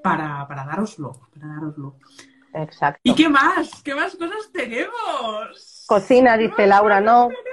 para, 0.02 0.46
para 0.46 0.64
daroslo, 0.66 1.12
para 1.32 1.46
daroslo. 1.54 1.94
exacto. 2.52 3.00
¿Y 3.04 3.14
qué 3.14 3.26
más? 3.30 3.70
¿Qué 3.82 3.94
más 3.94 4.14
cosas 4.16 4.50
tenemos? 4.52 5.86
Cocina, 5.86 6.36
¿Qué 6.36 6.48
dice 6.48 6.66
Laura, 6.66 7.00
no. 7.00 7.28
tenemos? 7.28 7.49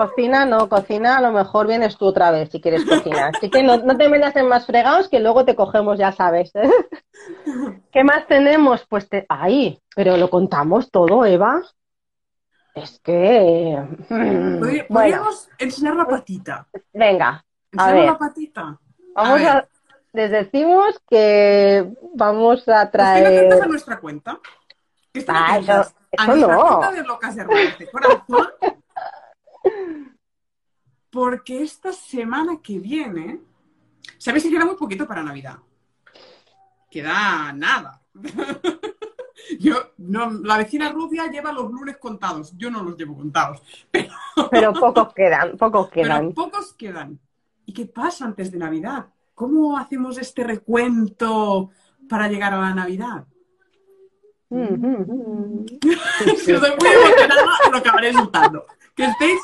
Cocina, 0.00 0.46
no, 0.46 0.66
cocina, 0.70 1.18
a 1.18 1.20
lo 1.20 1.30
mejor 1.30 1.66
vienes 1.66 1.98
tú 1.98 2.06
otra 2.06 2.30
vez 2.30 2.48
si 2.50 2.58
quieres 2.58 2.86
cocinar. 2.86 3.32
Así 3.36 3.50
que 3.50 3.62
no, 3.62 3.76
no 3.76 3.98
te 3.98 4.08
metas 4.08 4.34
en 4.36 4.48
más 4.48 4.64
fregados 4.64 5.10
que 5.10 5.20
luego 5.20 5.44
te 5.44 5.54
cogemos, 5.54 5.98
ya 5.98 6.10
sabes. 6.10 6.52
¿Qué 7.92 8.02
más 8.02 8.26
tenemos? 8.26 8.86
Pues 8.88 9.10
te... 9.10 9.26
¡Ay! 9.28 9.78
Pero 9.94 10.16
lo 10.16 10.30
contamos 10.30 10.90
todo, 10.90 11.26
Eva. 11.26 11.60
Es 12.74 12.98
que... 13.00 13.76
mm, 14.08 14.58
Bueno, 14.58 14.84
Podríamos 14.88 15.48
enseñar 15.58 15.96
la 15.96 16.06
patita. 16.06 16.66
venga, 16.94 17.44
Enseñar 17.70 17.94
ver. 17.94 18.04
la 18.06 18.18
patita. 18.18 18.78
vamos 19.14 19.38
ver. 19.40 19.48
a... 19.48 19.68
Les 20.12 20.30
decimos 20.30 20.98
que 21.08 21.92
vamos 22.14 22.66
a 22.68 22.90
Pues 22.90 22.92
que 22.92 23.42
no 23.42 23.48
traer... 23.50 23.62
a 23.62 23.66
nuestra 23.66 24.00
cuenta. 24.00 24.40
Que 25.12 25.24
Ah, 25.28 25.58
eso- 25.58 25.72
a 26.18 26.24
eso 26.34 26.36
no. 26.48 26.90
de 26.90 27.02
locas 27.04 27.36
de 27.36 27.44
corazón. 27.92 28.48
Porque 31.10 31.62
esta 31.62 31.92
semana 31.92 32.60
que 32.62 32.78
viene, 32.78 33.40
¿sabéis 34.16 34.44
que 34.44 34.50
queda 34.50 34.64
muy 34.64 34.76
poquito 34.76 35.06
para 35.06 35.22
Navidad? 35.22 35.58
Queda 36.90 37.52
nada. 37.52 38.00
Yo, 39.58 39.92
no, 39.98 40.30
la 40.30 40.58
vecina 40.58 40.90
rubia 40.90 41.26
lleva 41.26 41.52
los 41.52 41.70
lunes 41.72 41.96
contados, 41.96 42.52
yo 42.56 42.70
no 42.70 42.82
los 42.84 42.96
llevo 42.96 43.16
contados, 43.16 43.60
Pero 44.50 44.72
pocos 44.72 45.12
quedan, 45.12 45.56
pocos 45.56 45.88
pero 45.92 46.04
quedan. 46.04 46.32
pocos 46.32 46.72
quedan. 46.74 47.18
¿Y 47.66 47.72
qué 47.72 47.86
pasa 47.86 48.26
antes 48.26 48.52
de 48.52 48.58
Navidad? 48.58 49.06
¿Cómo 49.34 49.76
hacemos 49.76 50.18
este 50.18 50.44
recuento 50.44 51.70
para 52.08 52.28
llegar 52.28 52.52
a 52.54 52.60
la 52.60 52.74
Navidad? 52.74 53.24
Mm, 54.50 54.58
mm, 54.58 55.06
mm. 55.08 55.66
Es 56.26 56.42
que 56.44 56.52
estoy 56.52 56.70
muy 56.78 56.88
emocionada, 56.88 57.46
lo 57.70 57.78
acabaré 57.78 58.12
soltando. 58.12 58.66
Que 59.00 59.06
estéis 59.06 59.40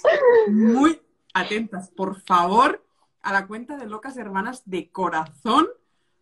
muy 0.48 1.00
atentas, 1.32 1.90
por 1.90 2.20
favor, 2.22 2.84
a 3.22 3.32
la 3.32 3.46
cuenta 3.46 3.76
de 3.78 3.86
Locas 3.86 4.16
Hermanas 4.18 4.62
de 4.66 4.90
Corazón, 4.90 5.66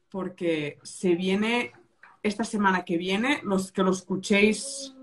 porque 0.09 0.79
se 0.85 1.15
viene 1.17 1.73
esta 2.23 2.45
semana 2.45 2.85
que 2.85 2.97
viene, 2.97 3.41
los 3.43 3.73
que 3.73 3.83
lo 3.83 3.91
escuchéis 3.91 4.95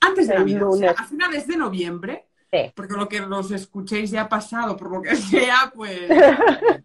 antes 0.00 0.26
de 0.28 0.34
Navidad, 0.34 0.68
o 0.68 0.76
sea, 0.76 0.90
a 0.90 1.04
finales 1.04 1.46
de 1.46 1.56
noviembre, 1.56 2.26
Sí. 2.52 2.72
porque 2.76 2.94
lo 2.94 3.08
que 3.08 3.20
los 3.20 3.50
escuchéis 3.50 4.10
ya 4.10 4.22
ha 4.22 4.28
pasado, 4.28 4.76
por 4.76 4.90
lo 4.90 5.00
que 5.02 5.14
sea, 5.16 5.72
pues 5.74 6.08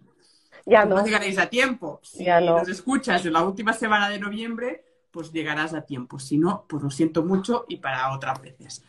Ya 0.66 0.86
no 0.86 0.96
no. 0.98 1.04
llegaréis 1.06 1.38
a 1.40 1.48
tiempo. 1.48 2.00
Si 2.04 2.24
Ya 2.26 2.40
no. 2.40 2.58
nos 2.60 2.70
escuchas 2.70 3.26
en 3.26 3.34
la 3.34 3.42
última 3.44 3.74
semana 3.74 4.08
de 4.10 4.20
noviembre, 4.20 4.84
pues 5.12 5.32
llegarás 5.32 5.74
a 5.74 5.82
tiempo. 5.82 6.20
Si 6.20 6.38
no, 6.38 6.66
pues 6.70 6.84
lo 6.84 6.90
siento 6.92 7.24
mucho 7.24 7.66
y 7.68 7.78
para 7.78 8.14
otras 8.14 8.40
veces. 8.42 8.84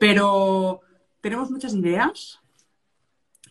Pero 0.00 0.80
tenemos 1.20 1.50
muchas 1.50 1.74
ideas. 1.74 2.40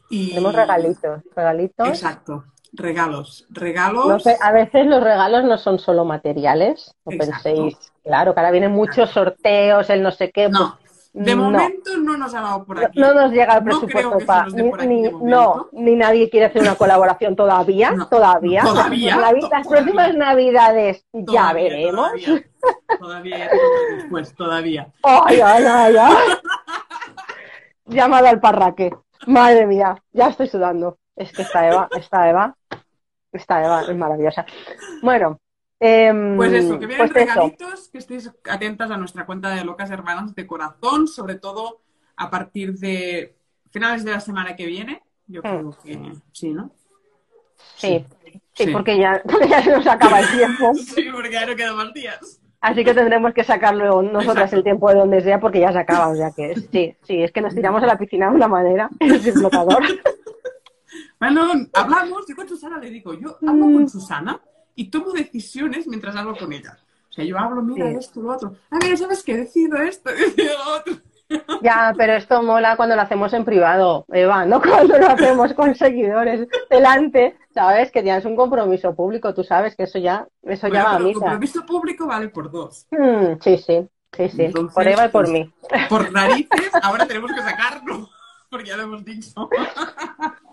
Y... 0.09 0.29
Tenemos 0.29 0.55
regalitos, 0.55 1.21
regalitos. 1.35 1.87
Exacto. 1.87 2.45
Regalos. 2.73 3.45
Regalos. 3.49 4.07
No 4.07 4.19
sé, 4.19 4.37
a 4.41 4.51
veces 4.51 4.85
los 4.85 5.01
regalos 5.03 5.43
no 5.45 5.57
son 5.57 5.79
solo 5.79 6.05
materiales, 6.05 6.93
no 7.05 7.13
Exacto. 7.13 7.43
penséis. 7.43 7.77
Claro, 8.03 8.33
que 8.33 8.39
ahora 8.39 8.51
vienen 8.51 8.71
muchos 8.71 9.09
sorteos, 9.09 9.89
el 9.89 10.03
no 10.03 10.11
sé 10.11 10.31
qué. 10.31 10.49
No. 10.49 10.77
De 11.13 11.35
no. 11.35 11.45
momento 11.45 11.97
no 11.97 12.15
nos 12.15 12.35
ha 12.35 12.41
dado 12.41 12.63
por 12.63 12.79
No, 12.79 12.85
aquí. 12.85 12.99
no 12.99 13.13
nos 13.13 13.31
llega 13.31 13.57
el 13.57 13.65
No 13.65 13.79
presupuesto 13.79 14.19
se 14.19 14.25
para 14.25 14.45
ni, 14.49 14.61
ni- 14.87 15.01
de 15.03 15.11
no, 15.13 15.67
ni 15.71 15.95
nadie 15.95 16.29
quiere 16.29 16.45
hacer 16.45 16.61
una 16.61 16.75
colaboración 16.75 17.35
todavía, 17.35 17.89
No, 17.91 18.07
todavía. 18.07 18.61
todavía, 18.61 19.17
Las, 19.17 19.67
próximas 19.67 20.13
navidades 20.13 21.07
ya 21.13 21.53
veremos. 21.53 22.11
Todavía, 22.11 22.43
todavía 22.99 23.37
ya 23.39 23.49
después, 23.95 24.35
todavía. 24.35 24.93
Ay, 25.01 25.39
ay, 25.43 25.63
ay, 25.65 25.95
ay. 25.99 26.15
Llamada 27.87 28.29
al 28.29 28.39
parraque. 28.39 28.91
Madre 29.27 29.65
mía, 29.65 29.95
ya 30.11 30.27
estoy 30.27 30.47
sudando. 30.47 30.97
Es 31.15 31.31
que 31.31 31.41
esta 31.41 31.67
Eva, 31.67 31.89
esta 31.97 32.29
Eva, 32.29 32.55
esta 33.31 33.63
Eva 33.65 33.81
es 33.81 33.95
maravillosa. 33.97 34.45
Bueno, 35.01 35.39
em, 35.79 36.35
Pues 36.37 36.53
eso, 36.53 36.79
que 36.79 36.85
vienen 36.85 37.07
pues 37.07 37.11
eso. 37.27 37.33
regalitos, 37.33 37.89
que 37.89 37.97
estéis 37.97 38.31
atentas 38.49 38.91
a 38.91 38.97
nuestra 38.97 39.25
cuenta 39.25 39.49
de 39.49 39.63
Locas 39.65 39.89
Hermanas 39.89 40.35
de 40.35 40.45
Corazón, 40.45 41.07
sobre 41.07 41.35
todo 41.35 41.81
a 42.15 42.29
partir 42.29 42.73
de 42.77 43.35
finales 43.71 44.03
de 44.03 44.11
la 44.11 44.19
semana 44.19 44.55
que 44.55 44.65
viene. 44.65 45.01
Yo 45.27 45.41
creo 45.41 45.75
que 45.83 46.11
sí, 46.31 46.53
¿no? 46.53 46.71
Sí, 47.75 48.05
sí, 48.53 48.65
Sí. 48.65 48.71
porque 48.71 48.97
ya, 48.97 49.21
ya 49.49 49.63
se 49.63 49.71
nos 49.71 49.87
acaba 49.87 50.19
el 50.19 50.29
tiempo. 50.29 50.73
Sí, 50.75 51.07
porque 51.11 51.31
ya 51.31 51.45
no 51.45 51.55
quedan 51.55 51.75
más 51.75 51.93
días. 51.93 52.39
Así 52.69 52.83
que 52.83 52.93
tendremos 52.93 53.33
que 53.33 53.43
sacarlo 53.45 54.01
nosotras 54.01 54.35
Exacto. 54.35 54.55
el 54.57 54.63
tiempo 54.63 54.89
de 54.89 54.95
donde 54.95 55.21
sea 55.21 55.39
porque 55.39 55.59
ya 55.61 55.71
se 55.71 55.79
acaba. 55.79 56.09
O 56.09 56.15
sea 56.15 56.31
que 56.35 56.53
sí, 56.71 56.95
sí, 57.03 57.23
es 57.23 57.31
que 57.31 57.39
nos 57.41 57.55
tiramos 57.55 57.81
a 57.81 57.85
la 57.85 57.97
piscina 57.97 58.29
de 58.29 58.35
una 58.35 58.47
manera. 58.47 58.89
Es 58.99 59.25
explotador. 59.25 59.83
Bueno, 61.19 61.47
hablamos, 61.73 62.25
yo 62.27 62.35
con 62.35 62.47
Susana 62.47 62.77
le 62.77 62.89
digo, 62.89 63.13
yo 63.13 63.37
hablo 63.47 63.65
Mm. 63.65 63.73
con 63.73 63.89
Susana 63.89 64.39
y 64.75 64.89
tomo 64.89 65.11
decisiones 65.11 65.87
mientras 65.87 66.15
hablo 66.15 66.35
con 66.37 66.51
ella. 66.53 66.77
O 67.09 67.13
sea, 67.13 67.25
yo 67.25 67.37
hablo, 67.39 67.61
mira 67.63 67.89
Sí. 67.89 67.95
esto, 67.97 68.21
lo 68.21 68.33
otro. 68.33 68.55
A 68.69 68.77
ver, 68.79 68.97
¿sabes 68.97 69.23
qué? 69.23 69.37
Decido 69.37 69.77
esto, 69.77 70.09
decido 70.35 70.53
lo 70.65 70.75
otro. 70.75 70.93
Ya, 71.61 71.93
pero 71.97 72.13
esto 72.13 72.41
mola 72.41 72.77
cuando 72.77 72.95
lo 72.95 73.01
hacemos 73.01 73.33
en 73.33 73.43
privado, 73.43 74.05
Eva, 74.11 74.45
no 74.45 74.61
cuando 74.61 74.97
lo 74.97 75.07
hacemos 75.07 75.53
con 75.53 75.75
seguidores 75.75 76.47
delante, 76.69 77.35
¿sabes? 77.53 77.91
Que 77.91 78.03
ya 78.03 78.17
es 78.17 78.25
un 78.25 78.35
compromiso 78.35 78.95
público, 78.95 79.33
tú 79.33 79.43
sabes 79.43 79.75
que 79.75 79.83
eso 79.83 79.99
ya, 79.99 80.27
eso 80.43 80.67
Bueno, 80.67 80.75
ya 80.75 80.83
va 80.83 80.89
a 80.95 80.97
pero 80.97 80.99
el 80.99 81.07
misa. 81.07 81.19
compromiso 81.19 81.65
público 81.65 82.07
vale 82.07 82.29
por 82.29 82.51
dos. 82.51 82.87
Mm, 82.91 83.39
sí, 83.41 83.57
sí, 83.57 83.87
sí, 84.15 84.29
sí, 84.29 84.43
Entonces, 84.45 84.73
por 84.73 84.87
Eva 84.87 85.05
y 85.05 85.09
por 85.09 85.25
pues, 85.25 85.31
mí. 85.31 85.53
Por 85.89 86.11
narices, 86.13 86.71
ahora 86.81 87.05
tenemos 87.05 87.31
que 87.31 87.41
sacarlo, 87.41 88.09
porque 88.49 88.69
ya 88.69 88.77
lo 88.77 88.83
hemos 88.83 89.03
dicho. 89.03 89.49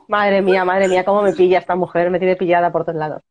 Madre 0.08 0.42
mía, 0.42 0.64
madre 0.64 0.88
mía, 0.88 1.04
cómo 1.04 1.22
me 1.22 1.32
pilla 1.32 1.58
esta 1.58 1.76
mujer, 1.76 2.10
me 2.10 2.18
tiene 2.18 2.36
pillada 2.36 2.72
por 2.72 2.84
todos 2.84 2.98
lados. 2.98 3.22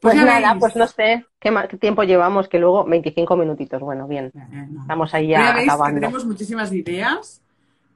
Pues 0.00 0.14
Pues 0.14 0.16
nada, 0.16 0.52
veis. 0.52 0.60
pues 0.60 0.76
no 0.76 0.86
sé 0.86 1.24
qué, 1.40 1.54
qué 1.70 1.76
tiempo 1.78 2.02
llevamos, 2.04 2.48
que 2.48 2.58
luego 2.58 2.84
25 2.84 3.36
minutitos, 3.36 3.80
bueno, 3.80 4.06
bien, 4.06 4.32
estamos 4.80 5.12
ahí 5.14 5.28
ya 5.28 5.38
ya 5.38 5.52
veis 5.54 5.66
que 5.66 5.70
acabando. 5.72 6.00
tenemos 6.00 6.24
muchísimas 6.26 6.72
ideas, 6.72 7.42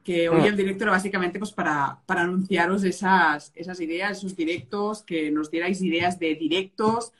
que 0.02 0.28
hoy 0.30 0.40
Mm. 0.40 0.46
el 0.46 0.56
directo 0.56 0.84
era 0.84 0.92
básicamente 0.92 1.38
pues 1.38 1.52
para, 1.52 1.98
para 2.06 2.22
anunciaros 2.22 2.84
esas, 2.84 3.52
esas 3.54 3.80
ideas, 3.80 4.18
esos 4.18 4.34
directos, 4.34 5.02
que 5.02 5.30
nos 5.30 5.50
dierais 5.50 5.80
ideas 5.82 6.18
de 6.18 6.34
directos. 6.34 7.12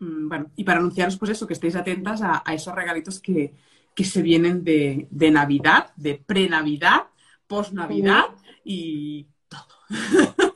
mm, 0.00 0.28
bueno, 0.28 0.50
y 0.56 0.64
para 0.64 0.78
anunciaros 0.80 1.16
pues 1.16 1.30
eso, 1.30 1.46
que 1.46 1.54
estéis 1.54 1.76
atentas 1.76 2.20
a, 2.22 2.42
a 2.44 2.54
esos 2.54 2.74
regalitos 2.74 3.20
que, 3.20 3.54
que 3.94 4.04
se 4.04 4.22
vienen 4.22 4.64
de, 4.64 5.06
de 5.10 5.30
Navidad, 5.30 5.92
de 5.96 6.16
pre-Navidad, 6.16 7.04
post-Navidad 7.46 8.24
y 8.64 9.26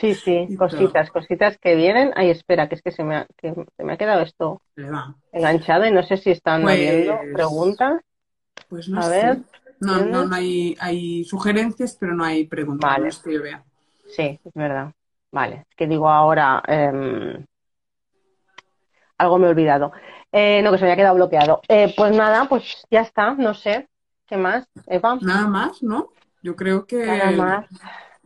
Sí, 0.00 0.14
sí, 0.14 0.46
Y 0.50 0.56
cositas, 0.56 1.10
cositas 1.10 1.58
que 1.58 1.74
vienen. 1.74 2.12
Ay, 2.16 2.30
espera, 2.30 2.68
que 2.68 2.74
es 2.76 2.82
que 2.82 2.90
se 2.90 3.04
me 3.04 3.16
ha, 3.16 3.26
que 3.36 3.54
se 3.76 3.84
me 3.84 3.92
ha 3.92 3.96
quedado 3.96 4.22
esto 4.22 4.60
enganchado 5.32 5.86
y 5.86 5.90
no 5.90 6.02
sé 6.02 6.16
si 6.16 6.30
están 6.30 6.62
Pues- 6.62 6.74
habiendo 6.76 7.18
preguntas. 7.32 8.02
Pues 8.68 8.88
no 8.88 8.98
A 9.00 9.02
sé. 9.02 9.10
ver, 9.10 9.38
No, 9.80 9.98
no, 10.04 10.24
no 10.24 10.34
hay, 10.34 10.74
hay 10.80 11.24
sugerencias, 11.24 11.96
pero 12.00 12.14
no 12.14 12.24
hay 12.24 12.46
preguntas. 12.46 12.90
Vale. 12.90 13.02
no 13.04 13.08
es 13.08 13.18
que 13.18 13.34
yo 13.34 13.42
vea. 13.42 13.62
Sí, 14.08 14.40
es 14.42 14.52
verdad. 14.54 14.92
Vale, 15.30 15.66
es 15.68 15.76
que 15.76 15.86
digo 15.86 16.08
ahora, 16.08 16.62
em, 16.66 17.44
algo 19.18 19.38
me 19.38 19.46
he 19.46 19.50
olvidado. 19.50 19.92
Eh, 20.32 20.62
no, 20.62 20.70
que 20.72 20.78
se 20.78 20.84
me 20.84 20.90
había 20.92 21.02
quedado 21.02 21.16
bloqueado. 21.16 21.60
Eh, 21.68 21.92
pues 21.96 22.16
nada, 22.16 22.46
pues 22.48 22.84
ya 22.90 23.00
está, 23.02 23.34
no 23.34 23.54
sé. 23.54 23.88
¿Qué 24.26 24.36
más, 24.36 24.66
Eva? 24.86 25.18
Nada 25.20 25.46
más, 25.46 25.82
¿no? 25.82 26.08
Yo 26.42 26.56
creo 26.56 26.86
que 26.86 27.04
Nada 27.06 27.30
más. 27.32 27.66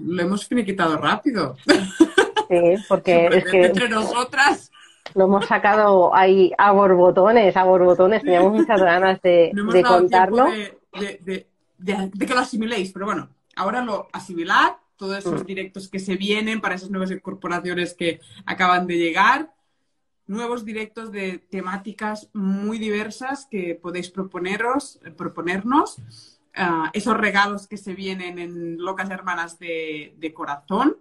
Lo 0.02 0.22
hemos 0.22 0.46
finiquitado 0.46 0.96
rápido. 0.96 1.56
Sí, 1.66 2.74
porque 2.88 3.26
es 3.26 3.44
que 3.44 3.66
Entre 3.66 3.88
nosotras 3.88 4.70
lo 5.14 5.24
hemos 5.24 5.46
sacado 5.46 6.14
ahí 6.14 6.52
a 6.58 6.72
borbotones, 6.72 7.56
a 7.56 7.64
borbotones. 7.64 8.22
Teníamos 8.22 8.52
muchas 8.52 8.80
ganas 8.80 9.20
de, 9.22 9.50
no 9.54 9.62
hemos 9.62 9.74
de 9.74 9.82
dado 9.82 9.98
contarlo. 9.98 10.46
de, 10.50 11.46
de- 11.78 12.10
que 12.26 12.34
lo 12.34 12.40
asimiléis, 12.40 12.92
pero 12.92 13.06
bueno, 13.06 13.28
ahora 13.56 13.82
lo 13.82 14.08
asimilad, 14.12 14.72
todos 14.96 15.18
esos 15.18 15.42
Mm. 15.42 15.46
directos 15.46 15.88
que 15.88 15.98
se 15.98 16.16
vienen 16.16 16.60
para 16.60 16.74
esas 16.74 16.90
nuevas 16.90 17.10
incorporaciones 17.10 17.94
que 17.94 18.20
acaban 18.44 18.86
de 18.86 18.98
llegar, 18.98 19.50
nuevos 20.26 20.64
directos 20.64 21.10
de 21.10 21.38
temáticas 21.38 22.28
muy 22.34 22.78
diversas 22.78 23.46
que 23.50 23.78
podéis 23.80 24.10
proponeros, 24.10 25.00
proponernos, 25.16 25.96
ah, 26.54 26.90
esos 26.92 27.16
regalos 27.16 27.66
que 27.66 27.76
se 27.76 27.94
vienen 27.94 28.38
en 28.38 28.78
Locas 28.78 29.10
Hermanas 29.10 29.58
de, 29.58 30.14
de 30.18 30.34
Corazón. 30.34 30.96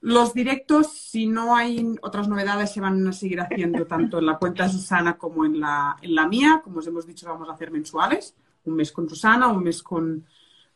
Los 0.00 0.34
directos, 0.34 0.92
si 0.92 1.26
no 1.26 1.56
hay 1.56 1.96
otras 2.02 2.28
novedades, 2.28 2.72
se 2.72 2.80
van 2.80 3.06
a 3.06 3.12
seguir 3.12 3.40
haciendo 3.40 3.86
tanto 3.88 4.18
en 4.18 4.26
la 4.26 4.38
cuenta 4.38 4.64
de 4.64 4.70
Susana 4.70 5.16
como 5.16 5.44
en 5.44 5.60
la, 5.60 5.96
en 6.02 6.14
la 6.14 6.28
mía. 6.28 6.60
Como 6.62 6.78
os 6.78 6.86
hemos 6.86 7.06
dicho, 7.06 7.28
vamos 7.28 7.48
a 7.48 7.52
hacer 7.52 7.70
mensuales. 7.70 8.34
Un 8.64 8.74
mes 8.76 8.92
con 8.92 9.08
Susana, 9.08 9.48
un 9.48 9.62
mes 9.64 9.82
con, 9.82 10.24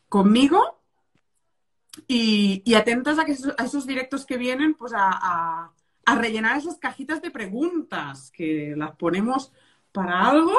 conmigo. 0.09 0.79
Y, 2.07 2.61
y 2.65 2.73
atentas 2.75 3.19
a, 3.19 3.25
que 3.25 3.33
esos, 3.33 3.53
a 3.57 3.65
esos 3.65 3.85
directos 3.85 4.25
que 4.25 4.37
vienen, 4.37 4.73
pues 4.75 4.93
a, 4.93 5.09
a- 5.11 5.71
a 6.03 6.15
rellenar 6.15 6.57
esas 6.57 6.77
cajitas 6.77 7.21
de 7.21 7.29
preguntas, 7.31 8.31
que 8.31 8.73
las 8.75 8.95
ponemos 8.95 9.51
para 9.91 10.27
algo 10.27 10.53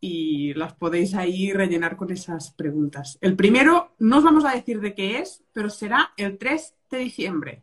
y 0.00 0.54
las 0.54 0.74
podéis 0.74 1.14
ahí 1.14 1.52
rellenar 1.52 1.96
con 1.96 2.10
esas 2.10 2.52
preguntas. 2.52 3.18
El 3.20 3.36
primero, 3.36 3.94
no 3.98 4.18
os 4.18 4.24
vamos 4.24 4.44
a 4.44 4.52
decir 4.52 4.80
de 4.80 4.94
qué 4.94 5.18
es, 5.20 5.44
pero 5.52 5.70
será 5.70 6.12
el 6.16 6.38
3 6.38 6.74
de 6.90 6.98
diciembre. 6.98 7.62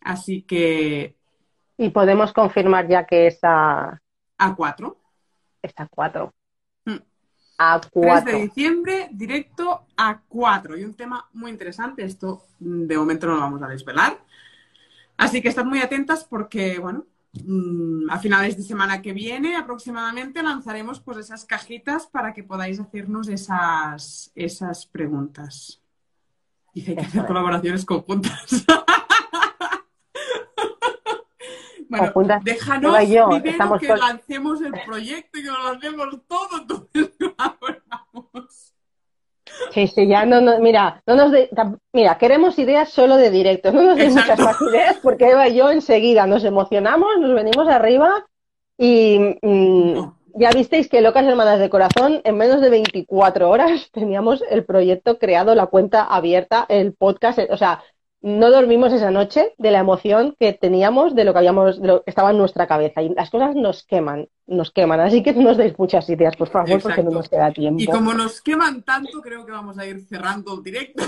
Así 0.00 0.42
que 0.42 1.16
Y 1.76 1.90
podemos 1.90 2.32
confirmar 2.32 2.88
ya 2.88 3.06
que 3.06 3.26
es 3.28 3.38
a, 3.42 4.00
a 4.38 4.54
4. 4.56 5.00
es 5.62 5.72
a 5.76 5.88
cuatro. 5.88 6.32
Mm. 6.84 6.96
A 7.58 7.80
3 7.80 7.90
cuatro. 7.92 8.32
de 8.32 8.42
diciembre, 8.42 9.08
directo 9.12 9.86
a 9.96 10.20
4. 10.28 10.76
Y 10.78 10.84
un 10.84 10.94
tema 10.94 11.28
muy 11.32 11.50
interesante, 11.50 12.04
esto 12.04 12.44
de 12.58 12.96
momento 12.96 13.26
no 13.26 13.34
lo 13.36 13.40
vamos 13.40 13.62
a 13.62 13.68
desvelar. 13.68 14.18
Así 15.16 15.40
que 15.42 15.48
estad 15.48 15.64
muy 15.64 15.80
atentas 15.80 16.24
porque, 16.24 16.78
bueno, 16.78 17.06
a 18.10 18.18
finales 18.18 18.56
de 18.56 18.62
semana 18.62 19.02
que 19.02 19.12
viene 19.12 19.56
aproximadamente 19.56 20.42
lanzaremos 20.42 21.00
pues 21.00 21.18
esas 21.18 21.44
cajitas 21.44 22.06
para 22.06 22.32
que 22.32 22.42
podáis 22.44 22.78
hacernos 22.80 23.28
esas, 23.28 24.30
esas 24.34 24.86
preguntas. 24.86 25.80
Dice 26.74 26.94
que 26.94 27.00
hacer 27.02 27.20
es. 27.22 27.26
colaboraciones 27.26 27.84
conjuntas. 27.84 28.48
bueno, 31.88 32.12
Conjuntas. 32.12 32.44
déjanos 32.44 33.08
yo 33.08 33.28
primero 33.42 33.78
que 33.78 33.86
sol- 33.88 34.00
lancemos 34.00 34.60
el 34.62 34.72
proyecto 34.84 35.38
y 35.38 35.42
que 35.42 35.48
lo 35.50 35.62
lancemos 35.72 36.06
todo, 36.26 36.58
entonces 36.60 37.10
colaboramos. 37.18 38.73
Sí, 39.72 39.88
sí, 39.88 40.06
ya 40.06 40.24
no, 40.24 40.40
no, 40.40 40.58
mira, 40.60 41.02
no 41.06 41.16
nos 41.16 41.32
de- 41.32 41.50
mira, 41.92 42.16
queremos 42.18 42.58
ideas 42.58 42.90
solo 42.90 43.16
de 43.16 43.30
directo, 43.30 43.72
no 43.72 43.82
nos 43.82 43.96
den 43.96 44.14
muchas 44.14 44.38
más 44.38 44.60
ideas 44.62 44.98
porque 45.02 45.30
Eva 45.30 45.48
y 45.48 45.56
yo 45.56 45.70
enseguida 45.70 46.26
nos 46.26 46.44
emocionamos, 46.44 47.08
nos 47.20 47.34
venimos 47.34 47.68
arriba 47.68 48.24
y 48.78 49.36
mm, 49.42 49.98
ya 50.36 50.50
visteis 50.50 50.88
que 50.88 51.00
Locas 51.00 51.24
Hermanas 51.26 51.58
de 51.58 51.70
Corazón, 51.70 52.20
en 52.24 52.36
menos 52.36 52.60
de 52.60 52.70
24 52.70 53.48
horas 53.50 53.90
teníamos 53.92 54.42
el 54.48 54.64
proyecto 54.64 55.18
creado, 55.18 55.54
la 55.54 55.66
cuenta 55.66 56.04
abierta, 56.04 56.66
el 56.68 56.92
podcast, 56.94 57.38
o 57.50 57.56
sea, 57.56 57.82
no 58.24 58.50
dormimos 58.50 58.90
esa 58.90 59.10
noche 59.10 59.52
de 59.58 59.70
la 59.70 59.80
emoción 59.80 60.34
que 60.40 60.54
teníamos 60.54 61.14
de 61.14 61.24
lo 61.24 61.34
que 61.34 61.40
habíamos, 61.40 61.78
de 61.78 61.88
lo 61.88 62.02
que 62.02 62.10
estaba 62.10 62.30
en 62.30 62.38
nuestra 62.38 62.66
cabeza. 62.66 63.02
Y 63.02 63.10
las 63.10 63.28
cosas 63.28 63.54
nos 63.54 63.84
queman, 63.84 64.28
nos 64.46 64.70
queman. 64.70 64.98
Así 65.00 65.22
que 65.22 65.34
no 65.34 65.42
nos 65.42 65.58
deis 65.58 65.78
muchas 65.78 66.08
ideas, 66.08 66.34
por 66.34 66.48
favor, 66.48 66.80
porque 66.80 67.02
no 67.02 67.10
nos 67.10 67.28
queda 67.28 67.52
tiempo. 67.52 67.82
Y 67.82 67.86
como 67.86 68.14
nos 68.14 68.40
queman 68.40 68.82
tanto, 68.82 69.20
creo 69.20 69.44
que 69.44 69.52
vamos 69.52 69.76
a 69.76 69.84
ir 69.84 70.00
cerrando 70.08 70.56
directo. 70.62 71.04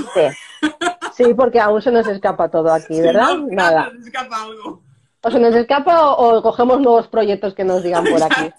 Sí, 1.14 1.24
sí 1.24 1.35
porque 1.35 1.59
aún 1.59 1.81
se 1.81 1.90
nos 1.90 2.07
escapa 2.07 2.50
todo 2.50 2.70
aquí, 2.70 3.00
¿verdad? 3.00 3.35
No, 3.35 3.46
Nada. 3.46 3.90
Nos 3.94 4.07
escapa 4.07 4.42
algo. 4.42 4.83
O 5.22 5.31
se 5.31 5.40
nos 5.40 5.55
escapa 5.55 6.11
o, 6.11 6.37
o 6.37 6.42
cogemos 6.42 6.81
nuevos 6.83 7.09
proyectos 7.09 7.55
que 7.55 7.64
nos 7.64 7.83
digan 7.83 8.05
por 8.05 8.22
aquí. 8.22 8.52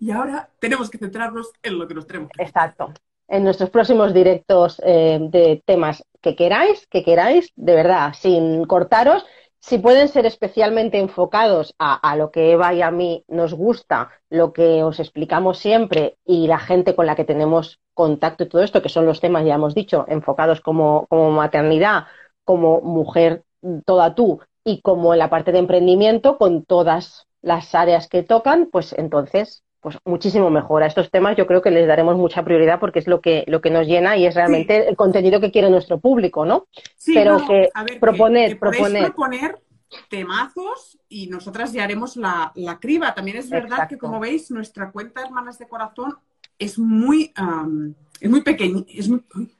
Y 0.00 0.12
ahora 0.12 0.48
tenemos 0.60 0.88
que 0.88 0.98
centrarnos 0.98 1.50
en 1.64 1.78
lo 1.78 1.88
que 1.88 1.94
nos 1.94 2.06
tenemos 2.06 2.30
Exacto. 2.38 2.94
En 3.30 3.44
nuestros 3.44 3.70
próximos 3.70 4.12
directos 4.12 4.82
eh, 4.84 5.20
de 5.22 5.62
temas 5.64 6.04
que 6.20 6.34
queráis, 6.34 6.88
que 6.88 7.04
queráis, 7.04 7.52
de 7.54 7.76
verdad, 7.76 8.12
sin 8.12 8.64
cortaros. 8.64 9.24
Si 9.60 9.78
pueden 9.78 10.08
ser 10.08 10.26
especialmente 10.26 10.98
enfocados 10.98 11.74
a, 11.78 11.94
a 11.94 12.16
lo 12.16 12.32
que 12.32 12.50
Eva 12.50 12.74
y 12.74 12.82
a 12.82 12.90
mí 12.90 13.24
nos 13.28 13.54
gusta, 13.54 14.10
lo 14.30 14.52
que 14.52 14.82
os 14.82 14.98
explicamos 14.98 15.58
siempre 15.58 16.16
y 16.24 16.48
la 16.48 16.58
gente 16.58 16.96
con 16.96 17.06
la 17.06 17.14
que 17.14 17.24
tenemos 17.24 17.78
contacto 17.94 18.42
y 18.42 18.48
todo 18.48 18.64
esto, 18.64 18.82
que 18.82 18.88
son 18.88 19.06
los 19.06 19.20
temas, 19.20 19.44
ya 19.44 19.54
hemos 19.54 19.76
dicho, 19.76 20.06
enfocados 20.08 20.60
como, 20.60 21.06
como 21.08 21.30
maternidad, 21.30 22.06
como 22.44 22.80
mujer 22.80 23.44
toda 23.84 24.16
tú 24.16 24.40
y 24.64 24.80
como 24.80 25.12
en 25.12 25.20
la 25.20 25.30
parte 25.30 25.52
de 25.52 25.58
emprendimiento, 25.60 26.36
con 26.36 26.64
todas 26.64 27.28
las 27.42 27.76
áreas 27.76 28.08
que 28.08 28.24
tocan, 28.24 28.68
pues 28.72 28.92
entonces 28.92 29.62
pues 29.80 29.98
muchísimo 30.04 30.50
mejor. 30.50 30.82
A 30.82 30.86
estos 30.86 31.10
temas 31.10 31.36
yo 31.36 31.46
creo 31.46 31.62
que 31.62 31.70
les 31.70 31.86
daremos 31.86 32.16
mucha 32.16 32.44
prioridad 32.44 32.78
porque 32.78 32.98
es 32.98 33.06
lo 33.06 33.20
que, 33.20 33.44
lo 33.46 33.60
que 33.60 33.70
nos 33.70 33.86
llena 33.86 34.16
y 34.16 34.26
es 34.26 34.34
realmente 34.34 34.88
el 34.88 34.96
contenido 34.96 35.40
que 35.40 35.50
quiere 35.50 35.70
nuestro 35.70 35.98
público, 35.98 36.44
¿no? 36.44 36.66
Sí, 36.96 37.14
Pero 37.14 37.38
no, 37.38 37.46
que 37.46 37.70
a 37.72 37.84
ver, 37.84 37.98
proponer, 37.98 38.48
que, 38.48 38.54
que 38.54 38.60
podéis 38.60 38.82
proponer. 38.82 39.04
proponer 39.06 39.60
temazos 40.08 40.98
y 41.08 41.26
nosotras 41.28 41.72
ya 41.72 41.84
haremos 41.84 42.16
la, 42.16 42.52
la 42.54 42.78
criba. 42.78 43.14
También 43.14 43.38
es 43.38 43.48
verdad 43.50 43.72
Exacto. 43.72 43.94
que, 43.94 43.98
como 43.98 44.20
veis, 44.20 44.50
nuestra 44.50 44.90
cuenta 44.92 45.22
Hermanas 45.22 45.58
de 45.58 45.66
Corazón 45.66 46.16
es 46.58 46.78
muy, 46.78 47.32
am, 47.34 47.94
es 48.20 48.30
muy 48.30 48.42
pequeña. 48.42 48.84
Es 48.88 49.08
muy, 49.08 49.22
uy, 49.34 49.56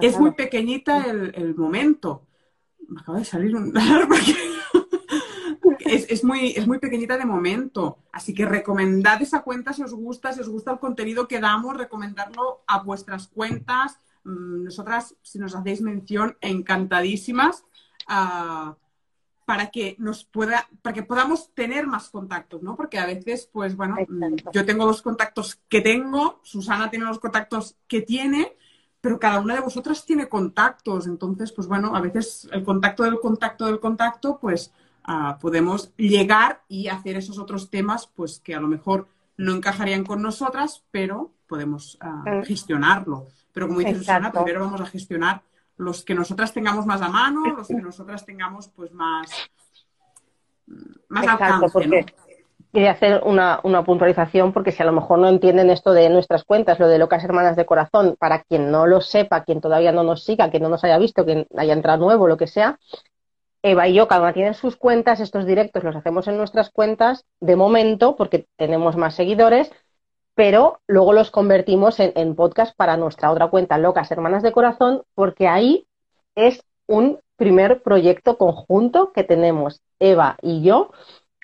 es 0.00 0.18
muy 0.18 0.32
pequeñita 0.32 1.04
el, 1.06 1.32
el 1.34 1.54
momento. 1.54 2.26
Me 2.88 3.00
acaba 3.00 3.18
de 3.18 3.24
salir 3.24 3.54
un... 3.54 3.72
es, 5.88 6.06
es 6.10 6.24
muy, 6.24 6.52
es 6.56 6.66
muy 6.66 6.78
pequeñita 6.78 7.16
de 7.18 7.24
momento. 7.24 7.98
Así 8.12 8.34
que 8.34 8.46
recomendad 8.46 9.20
esa 9.22 9.42
cuenta 9.42 9.72
si 9.72 9.82
os 9.82 9.92
gusta, 9.94 10.32
si 10.32 10.40
os 10.40 10.48
gusta 10.48 10.72
el 10.72 10.78
contenido 10.78 11.28
que 11.28 11.40
damos, 11.40 11.76
recomendarlo 11.76 12.62
a 12.66 12.82
vuestras 12.82 13.28
cuentas. 13.28 13.98
Mm, 14.24 14.64
Nosotras, 14.64 15.14
si 15.22 15.38
nos 15.38 15.54
hacéis 15.54 15.80
mención, 15.80 16.36
encantadísimas. 16.40 17.64
ah, 18.06 18.76
para 19.44 19.70
que 19.70 19.96
nos 19.98 20.24
pueda, 20.24 20.68
para 20.82 20.92
que 20.92 21.02
podamos 21.04 21.54
tener 21.54 21.86
más 21.86 22.10
contactos, 22.10 22.62
¿no? 22.62 22.76
Porque 22.76 22.98
a 22.98 23.06
veces, 23.06 23.48
pues 23.50 23.74
bueno, 23.76 23.94
mm, 24.06 24.22
Exacto. 24.24 24.50
yo 24.52 24.66
tengo 24.66 24.84
los 24.84 25.00
contactos 25.00 25.58
que 25.70 25.80
tengo, 25.80 26.38
Susana 26.42 26.90
tiene 26.90 27.06
los 27.06 27.18
contactos 27.18 27.74
que 27.86 28.02
tiene, 28.02 28.54
pero 29.00 29.18
cada 29.18 29.40
una 29.40 29.54
de 29.54 29.60
vosotras 29.62 30.04
tiene 30.04 30.28
contactos. 30.28 31.06
Entonces, 31.06 31.52
pues 31.52 31.66
bueno, 31.66 31.96
a 31.96 32.02
veces 32.02 32.46
el 32.52 32.62
contacto 32.62 33.04
del 33.04 33.20
contacto 33.20 33.64
del 33.64 33.80
contacto, 33.80 34.38
pues 34.38 34.70
podemos 35.40 35.92
llegar 35.96 36.62
y 36.68 36.88
hacer 36.88 37.16
esos 37.16 37.38
otros 37.38 37.70
temas, 37.70 38.06
pues 38.14 38.40
que 38.40 38.54
a 38.54 38.60
lo 38.60 38.68
mejor 38.68 39.06
no 39.36 39.52
encajarían 39.54 40.04
con 40.04 40.20
nosotras, 40.20 40.84
pero 40.90 41.30
podemos 41.46 41.96
ah, 42.00 42.22
Mm. 42.26 42.42
gestionarlo. 42.42 43.26
Pero 43.52 43.68
como 43.68 43.80
dice 43.80 43.94
Susana, 43.94 44.30
primero 44.32 44.60
vamos 44.60 44.80
a 44.80 44.86
gestionar 44.86 45.42
los 45.76 46.04
que 46.04 46.14
nosotras 46.14 46.52
tengamos 46.52 46.86
más 46.86 47.00
a 47.02 47.08
mano, 47.08 47.46
los 47.56 47.68
que 47.68 47.74
nosotras 47.74 48.24
tengamos 48.26 48.68
pues 48.68 48.92
más, 48.92 49.30
más 51.08 51.24
Exacto, 51.24 51.44
alcance, 51.44 51.72
porque 51.72 51.88
¿no? 52.02 52.06
quería 52.72 52.90
hacer 52.90 53.22
una, 53.24 53.60
una 53.62 53.84
puntualización 53.84 54.52
porque 54.52 54.72
si 54.72 54.82
a 54.82 54.86
lo 54.86 54.92
mejor 54.92 55.18
no 55.20 55.28
entienden 55.28 55.70
esto 55.70 55.92
de 55.92 56.08
nuestras 56.10 56.44
cuentas, 56.44 56.78
lo 56.78 56.88
de 56.88 56.98
Locas 56.98 57.24
Hermanas 57.24 57.56
de 57.56 57.64
Corazón, 57.64 58.16
para 58.18 58.42
quien 58.42 58.70
no 58.70 58.86
lo 58.86 59.00
sepa, 59.00 59.44
quien 59.44 59.60
todavía 59.60 59.92
no 59.92 60.02
nos 60.02 60.24
siga, 60.24 60.50
quien 60.50 60.62
no 60.64 60.68
nos 60.68 60.84
haya 60.84 60.98
visto, 60.98 61.24
quien 61.24 61.46
haya 61.56 61.72
entrado 61.72 62.04
nuevo, 62.04 62.28
lo 62.28 62.36
que 62.36 62.46
sea, 62.46 62.78
Eva 63.62 63.88
y 63.88 63.94
yo, 63.94 64.08
cada 64.08 64.22
una 64.22 64.32
tiene 64.32 64.54
sus 64.54 64.76
cuentas, 64.76 65.20
estos 65.20 65.46
directos 65.46 65.84
los 65.84 65.96
hacemos 65.96 66.28
en 66.28 66.36
nuestras 66.36 66.70
cuentas 66.70 67.24
de 67.40 67.56
momento 67.56 68.16
porque 68.16 68.46
tenemos 68.56 68.96
más 68.96 69.14
seguidores, 69.14 69.70
pero 70.34 70.80
luego 70.86 71.12
los 71.12 71.30
convertimos 71.30 71.98
en, 72.00 72.12
en 72.14 72.36
podcast 72.36 72.76
para 72.76 72.96
nuestra 72.96 73.30
otra 73.30 73.48
cuenta, 73.48 73.78
Locas 73.78 74.10
Hermanas 74.10 74.42
de 74.42 74.52
Corazón, 74.52 75.02
porque 75.14 75.48
ahí 75.48 75.86
es 76.36 76.62
un 76.86 77.20
primer 77.36 77.82
proyecto 77.82 78.38
conjunto 78.38 79.12
que 79.12 79.24
tenemos 79.24 79.80
Eva 79.98 80.36
y 80.42 80.62
yo, 80.62 80.90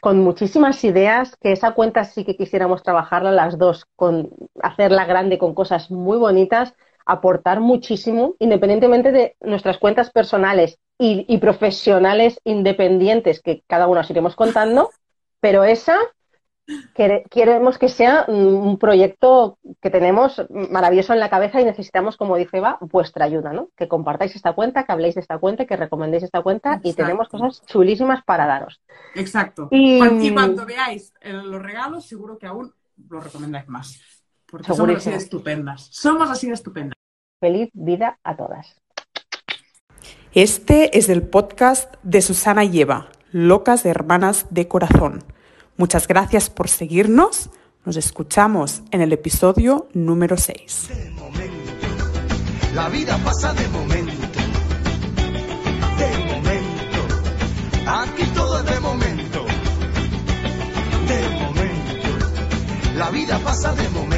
con 0.00 0.18
muchísimas 0.18 0.84
ideas, 0.84 1.36
que 1.36 1.52
esa 1.52 1.72
cuenta 1.72 2.04
sí 2.04 2.24
que 2.24 2.36
quisiéramos 2.36 2.82
trabajarla 2.82 3.32
las 3.32 3.56
dos, 3.58 3.86
con 3.96 4.30
hacerla 4.62 5.06
grande 5.06 5.38
con 5.38 5.54
cosas 5.54 5.90
muy 5.90 6.18
bonitas, 6.18 6.74
aportar 7.06 7.60
muchísimo, 7.60 8.34
independientemente 8.38 9.12
de 9.12 9.36
nuestras 9.40 9.78
cuentas 9.78 10.10
personales 10.10 10.78
y, 10.98 11.24
y 11.28 11.38
profesionales 11.38 12.40
independientes 12.44 13.40
que 13.42 13.62
cada 13.66 13.86
una 13.88 14.00
os 14.00 14.10
iremos 14.10 14.36
contando, 14.36 14.90
pero 15.40 15.64
esa 15.64 15.96
quere- 16.94 17.24
queremos 17.30 17.76
que 17.78 17.88
sea 17.90 18.24
un 18.28 18.78
proyecto 18.78 19.58
que 19.82 19.90
tenemos 19.90 20.42
maravilloso 20.48 21.12
en 21.12 21.20
la 21.20 21.28
cabeza 21.28 21.60
y 21.60 21.64
necesitamos, 21.64 22.16
como 22.16 22.36
dice 22.36 22.56
Eva, 22.56 22.78
vuestra 22.80 23.26
ayuda, 23.26 23.52
¿no? 23.52 23.68
Que 23.76 23.86
compartáis 23.88 24.34
esta 24.34 24.54
cuenta, 24.54 24.84
que 24.84 24.92
habléis 24.92 25.14
de 25.14 25.20
esta 25.20 25.38
cuenta, 25.38 25.66
que 25.66 25.76
recomendéis 25.76 26.22
esta 26.22 26.42
cuenta 26.42 26.80
y 26.82 26.92
tenemos 26.94 27.28
cosas 27.28 27.62
chulísimas 27.66 28.24
para 28.24 28.46
daros. 28.46 28.80
Exacto. 29.14 29.68
Y- 29.70 29.98
Cuan- 29.98 30.22
Y 30.22 30.32
cuando 30.32 30.64
veáis 30.64 31.12
eh, 31.20 31.32
los 31.34 31.60
regalos, 31.60 32.06
seguro 32.06 32.38
que 32.38 32.46
aún 32.46 32.72
los 33.10 33.22
recomendáis 33.22 33.68
más 33.68 34.00
porque 34.54 34.72
Segurísimo. 34.72 34.86
somos 34.86 35.02
así 35.02 35.10
de 35.10 35.16
estupendas. 35.16 35.88
Somos 35.90 36.30
así 36.30 36.46
de 36.46 36.52
estupendas. 36.52 36.94
Feliz 37.40 37.70
vida 37.72 38.20
a 38.22 38.36
todas. 38.36 38.76
Este 40.32 40.96
es 40.96 41.08
el 41.08 41.22
podcast 41.22 41.92
de 42.04 42.22
Susana 42.22 42.62
y 42.62 42.80
Eva, 42.80 43.08
locas 43.32 43.82
de 43.82 43.90
hermanas 43.90 44.46
de 44.50 44.68
corazón. 44.68 45.24
Muchas 45.76 46.06
gracias 46.06 46.50
por 46.50 46.68
seguirnos. 46.68 47.50
Nos 47.84 47.96
escuchamos 47.96 48.82
en 48.92 49.00
el 49.00 49.12
episodio 49.12 49.88
número 49.92 50.36
6. 50.36 50.88
De 50.88 51.10
momento, 51.10 51.86
la 52.76 52.88
vida 52.90 53.18
pasa 53.24 53.52
de 53.54 53.68
momento. 53.70 54.12
De 55.98 56.32
momento. 56.32 57.00
Aquí 57.88 58.24
todo 58.36 58.60
es 58.60 58.66
de 58.66 58.80
momento. 58.80 59.46
De 61.08 61.28
momento. 61.40 61.84
La 62.94 63.10
vida 63.10 63.40
pasa 63.40 63.74
de 63.74 63.88
momento. 63.88 64.13